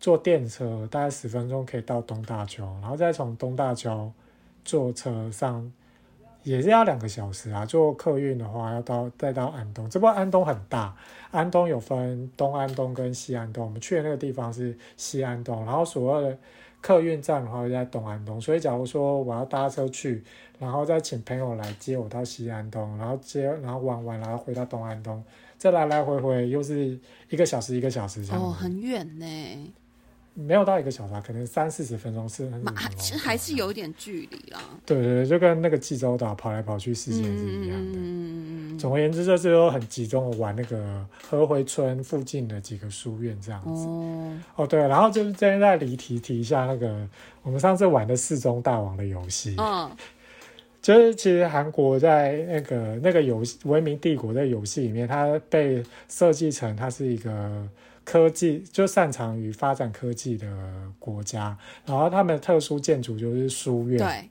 [0.00, 4.10] 坐电车大概十分钟可以到东大桥，然后再从东大桥
[4.64, 5.70] 坐车上
[6.44, 7.66] 也是要两个小时啊。
[7.66, 10.94] 坐客运的话要到再到安东，只不过安东很大，
[11.32, 16.38] 安东有分东安东跟西安东，我们去的那个地方是西安东，然后所有的
[16.80, 20.22] 客运站的话在东安东，所以假如说我要搭车去。
[20.56, 25.22] 然后再请朋友来接我到西安东，然后接，然后玩完，然后回到东安东，
[25.58, 26.96] 再来来回回又是
[27.28, 28.40] 一个小时，一个小时这样。
[28.40, 29.74] 哦，很远呢。
[30.34, 32.50] 没有到一个小时，可能三四十分钟是。
[32.98, 34.60] 其实还是有一点距离啦。
[34.84, 37.98] 对对对，就跟那个济州岛跑来跑去时间是一样的。
[37.98, 38.78] 嗯嗯嗯。
[38.78, 43.86] 总而言之，就是都很集中的玩那个河回村附近的几个书院这样子。
[43.86, 44.36] 哦。
[44.56, 47.08] 哦，对，然后就是这边再离题提一下那个
[47.42, 49.54] 我们上次玩的四中大王的游戏。
[49.58, 49.90] 嗯。
[50.82, 57.66] 就是其实韩国在那个那个游戏《文明帝国》的游戏里面，它被设计成它是一个
[58.04, 60.46] 科技就擅长于发展科技的
[60.98, 63.98] 国家，然后他们的特殊建筑就是书院。
[63.98, 64.28] 对。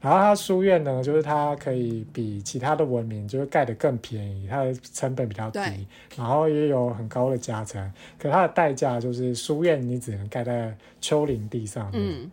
[0.00, 5.60] 然后它书院呢，就是它可以比其他的文明就是盖得更便宜，它的成本比较低，
[6.14, 12.02] 然后也有很高的加成，可它的代价就是书院你只能盖在丘陵地上面。
[12.02, 12.30] 嗯。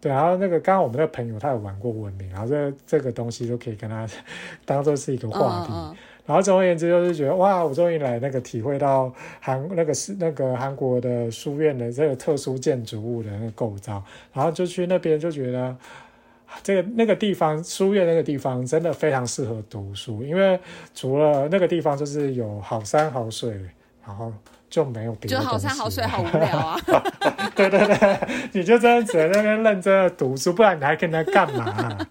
[0.00, 4.04] 对，然后那个刚刚我们那个朋友他有玩过文明，然后这这个东西就可以跟他
[4.66, 5.98] 当做是一个话题。
[6.26, 14.02] 然后总而言之就是觉得哇，我终于来那个体会到韩那个是那个韩国的书院的这个特殊建筑物的那个构造，
[14.32, 15.76] 然后就去那边就觉得
[16.62, 20.58] 这个那个地方书院那个地方真的非常适合读书，因为
[20.94, 23.52] 除了那个地方就是有好山好水，
[24.06, 24.32] 然后。
[24.70, 26.76] 就没有别的就好山好水，好无聊啊！
[27.54, 28.18] 对对对，
[28.50, 31.96] 你就真的只能在那边认真的读书，不然你还跟他干嘛？
[31.96, 32.06] 哦，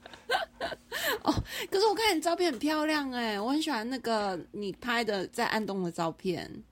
[1.73, 6.63] 可是我看你照片很漂亮哎，我很喜欢那个你拍的在安东的照片。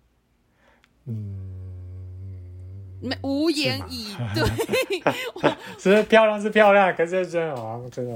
[1.05, 1.50] 嗯。
[3.01, 8.11] 没无言以 对， 是漂亮是漂亮，可是真的好真的。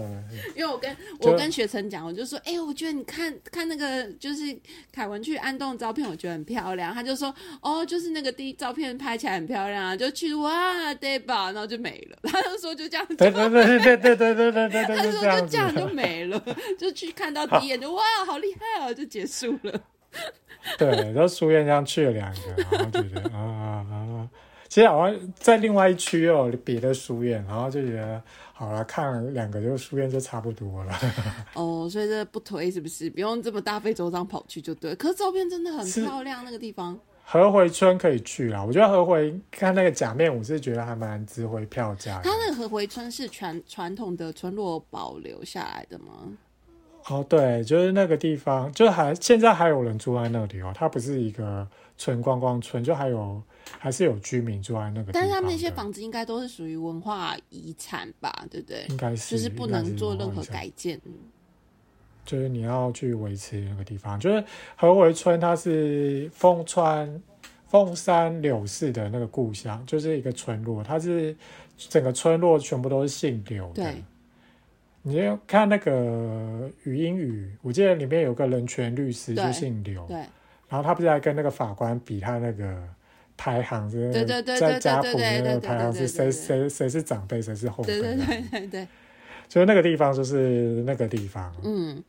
[0.55, 4.57] 因为我跟我跟学成讲，我就说，哎，我觉得你看看那个就是
[4.91, 6.93] 凯文去安东的照片，我觉得很漂亮。
[6.93, 11.51] 他就说，哦，就是那个第一照片拍起来很漂亮啊，就去哇对吧？
[11.51, 12.17] 然后就没了。
[12.31, 13.05] 他就说就这样。
[13.17, 14.95] 对对对对对对对对对对。
[14.95, 16.41] 他说就这样就没了，
[16.77, 19.81] 就去看到第一眼就哇好厉害哦，就结束了。
[20.77, 24.29] 对，然后书院这样去了两个，然后觉得啊啊啊。
[24.75, 28.21] 其实好像在另外一区又有别的书院，然后就觉得
[28.51, 30.93] 好了，看两个就书院就差不多了。
[31.55, 33.09] 哦，所以这不推是不是？
[33.09, 34.93] 不用这么大费周章跑去就对。
[34.95, 36.99] 可是照片真的很漂亮，那个地方。
[37.23, 42.19] 河回村可以去啦，我觉得河回看那个假面，我是觉得还蛮值回票价。
[42.21, 46.33] 它那个河回村是传传统的村落保留下来的吗？
[47.07, 50.73] 哦，对，就是那个地方，就还现在还有人住在那里哦。
[50.75, 51.65] 它不是一个
[51.97, 53.41] 纯观光村，就还有。
[53.79, 58.85] 还是有居民住在那个，但是他们那些房子应该都是属于文化遗产吧，对不对？
[58.89, 60.99] 应该是，就是不能做任何改建。
[62.25, 64.43] 就是你要去维持那个地方，就是
[64.75, 67.21] 何为村，它是凤川
[67.67, 71.35] 凤山柳氏的那个故乡，就是一个村落，它是
[71.77, 73.93] 整个村落全部都是姓柳的。
[75.03, 80.17] 你要看那个语音语，我记得里面有个人权律师就姓刘，对，
[80.67, 82.81] 然后他不是还跟那个法官比他那个
[83.37, 88.87] 排行是，对对对对在家谱对对那个排行是谁谁谁是长辈，谁是后辈，对对对对对，
[89.47, 92.03] 就是那个地方就是那个地方，嗯。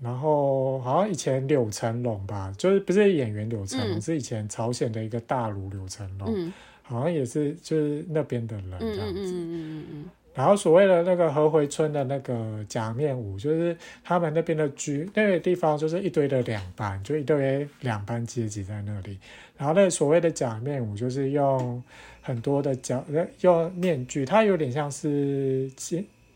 [0.00, 4.00] 然后好像以前柳成龙吧，就是不是演员柳成龙，嗯。
[4.00, 6.52] 是以前朝鲜的一个大儒柳成龙，嗯。
[6.82, 9.20] 好像也是就是那边的人嗯这样子。
[9.20, 10.04] 嗯嗯嗯嗯
[10.38, 19.18] 然后所谓的那个和回村的那个假面舞，就是他们那边的居那个地方，就是一堆的两班，就一堆两班阶级在那里。
[19.56, 21.82] 然后那所谓的假面舞，就是用
[22.22, 23.04] 很多的角
[23.40, 25.68] 用面具，它有点像是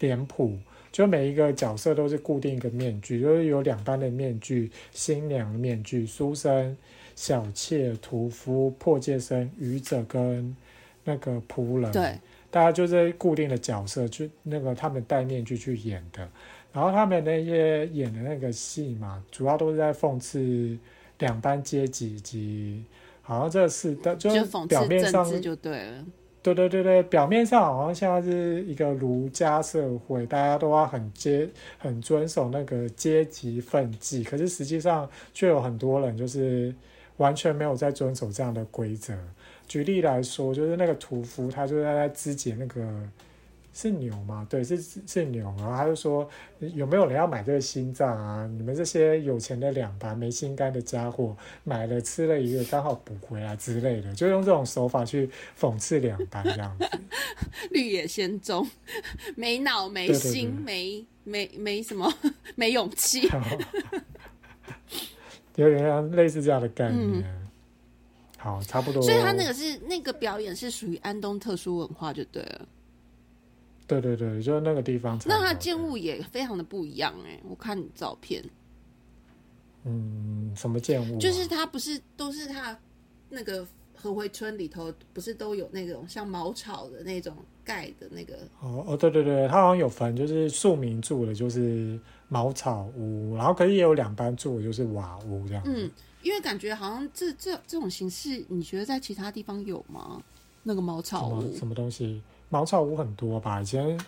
[0.01, 0.59] 脸谱，
[0.91, 6.77] 就每一个角色都是固定一个面具，就是有两班的面具：新娘面具、书生、
[7.15, 10.57] 小妾、屠夫、破戒生、愚者跟
[11.05, 11.93] 那个仆人。
[11.93, 12.19] 对，
[12.53, 16.29] 大家就是固定的角色，去那个他们戴面具去演的，
[16.71, 20.77] 然后他们那些演的那个戏嘛，主要都是在讽刺
[21.19, 22.85] 两班阶级以及
[23.23, 26.05] 好像这是的，就就是表面上就对了。
[26.43, 31.49] 对对对对，表面上好像现在是一个儒家社会，大家都要很接
[31.79, 36.75] 很遵守那个阶级分际，可是实际上却有很多人就是
[37.17, 39.15] 完全没有在遵守这样的规则。
[39.73, 42.87] 举例来说，就是那个屠夫，他就在在肢解那个
[43.73, 44.47] 是牛吗？
[44.51, 45.45] 对，是是牛。
[45.57, 48.47] 然后他就说，有没有人要买这个心脏啊？
[48.59, 56.87] 你们这些有钱的两把没心肝的家伙，买了吃了一个刚好补回来之类的，就用这种手法去讽刺两班这样子。
[57.73, 58.69] 绿野仙踪，
[59.37, 62.13] 没脑没心，对没没没什么，
[62.57, 63.27] 没勇气。
[65.55, 67.25] 有点像类似这样的概念。
[68.43, 69.01] 好，差不多。
[69.01, 72.67] 所以他那个是那个表演是属于安东特殊文化就对了。
[73.87, 75.17] 对对对，就是那个地方。
[75.27, 78.43] 那他建物也非常的不一样哎、我看你照片，
[79.85, 82.77] 嗯，什么建物啊、就是它不是都是它
[83.29, 95.71] 那个河回村里头不是都有那种像茅草的那种盖的那个，哦哦，对对对，它好像有分，就是庶民住的就是茅草屋，然后可是也有两班住的就是瓦屋这样子。
[95.73, 95.91] 嗯，
[96.23, 100.23] 因为感觉好像这这这种形式，你觉得在其他地方有吗？
[100.63, 102.23] 那个茅草屋，么什么东西？
[102.49, 103.61] 茅草屋很多吧？
[103.61, 103.99] 以前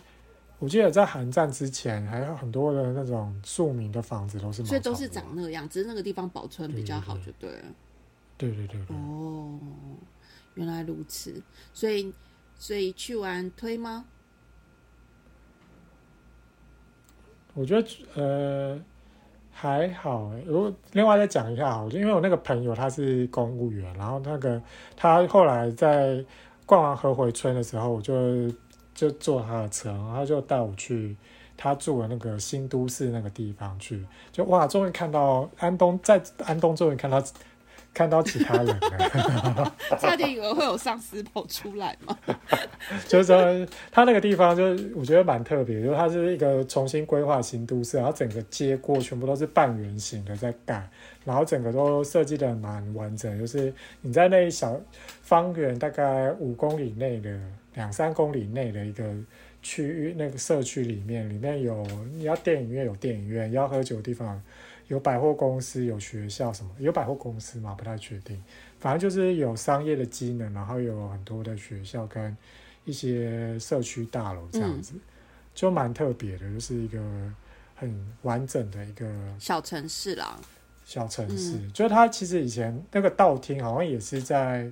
[0.59, 7.65] 我记得在韩战之前，还有很多的那种庶民的房子都是所以都是长那样，只是那个地方保存比较好就对了。
[8.37, 8.95] 对对对对。
[8.95, 9.59] 哦，
[10.53, 11.41] 原来如此，
[11.73, 12.13] 所以
[12.57, 14.05] 所以去玩推吗？
[17.53, 18.81] 我觉得呃
[19.65, 24.61] 还好，如果另外再讲一下好了，因为我那个朋友他是公务员，然后那个
[24.95, 26.23] 他后来在
[26.67, 28.47] 逛完河回村的时候，我就
[28.93, 31.17] 就坐他的车，然后他就带我去
[31.57, 37.19] 他住的那个新都市那个地方去，就哇，终于看到安东在安东，终于看到
[37.95, 39.75] 看到其他人了。
[39.97, 42.15] 差点以为会有丧尸跑出来嘛。
[43.07, 50.87] 就是说，它那个地方就是我觉得蛮特别，就是它是一个重新规划新都市，然后整个街过全部都是半圆形的在盖，
[51.23, 54.79] 然后整个都设计的蛮完整，就是你在那一小
[55.21, 57.39] 方圆大概五公里内的
[57.73, 59.03] 两三公里内的一个
[59.63, 61.83] 区域，那个社区里面，里面有
[62.13, 64.39] 你要电影院有电影院，要喝酒的地方
[64.87, 67.73] 有百货公司，有学校什么，有百货公司嘛？
[67.73, 68.41] 不太确定。
[68.79, 72.35] 反正就是有商业的机能，然后有很多的学校跟
[72.83, 74.93] 一些社区大楼这样子，
[75.55, 76.99] 就蛮特别的，就是一个
[77.75, 79.09] 很完整的一个
[79.39, 80.39] 小城市啦，
[80.83, 81.53] 小城市。
[81.57, 84.71] 嗯就是它其实以前那个道厅好像也是在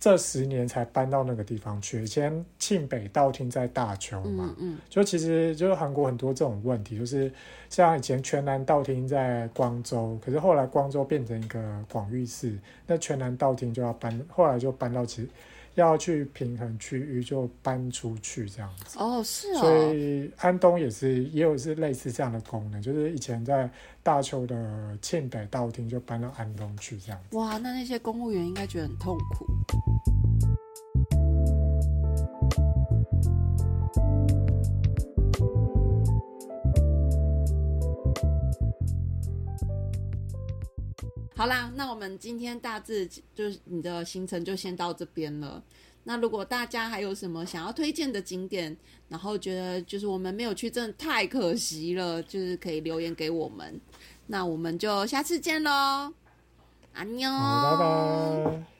[0.00, 4.78] 这十年才搬到那个地方去，以前庆北道厅在大邱嘛，嗯嗯。
[4.88, 7.32] 就其实就是韩国很多这种问题，就是
[7.68, 12.56] 像以前全南道厅在光州，可是后来光州变成一个广域市，
[12.86, 15.28] 那全南道厅就要搬，后来就搬到其实
[15.74, 18.98] 要去平衡区域，就搬出去这样子。
[18.98, 23.70] 哦是所哦，以安东也是也有是类似这样的功能，就是以前在
[24.02, 27.36] 大邱的庆北道厅就搬到安东去这样子。
[27.36, 29.46] 哇，那那些公务员应该觉得很痛苦。
[41.38, 45.62] 好啦，那我们今天大致就是你的行程就先到这边了。
[46.02, 48.76] 那如果大家还有什么想要推荐的景点，
[49.08, 53.80] 然后觉得就是我们没有去，真的太可惜了，就是可以留言给我们。
[54.26, 56.12] 那我们就下次见喽，
[56.92, 58.77] 安妞，拜拜。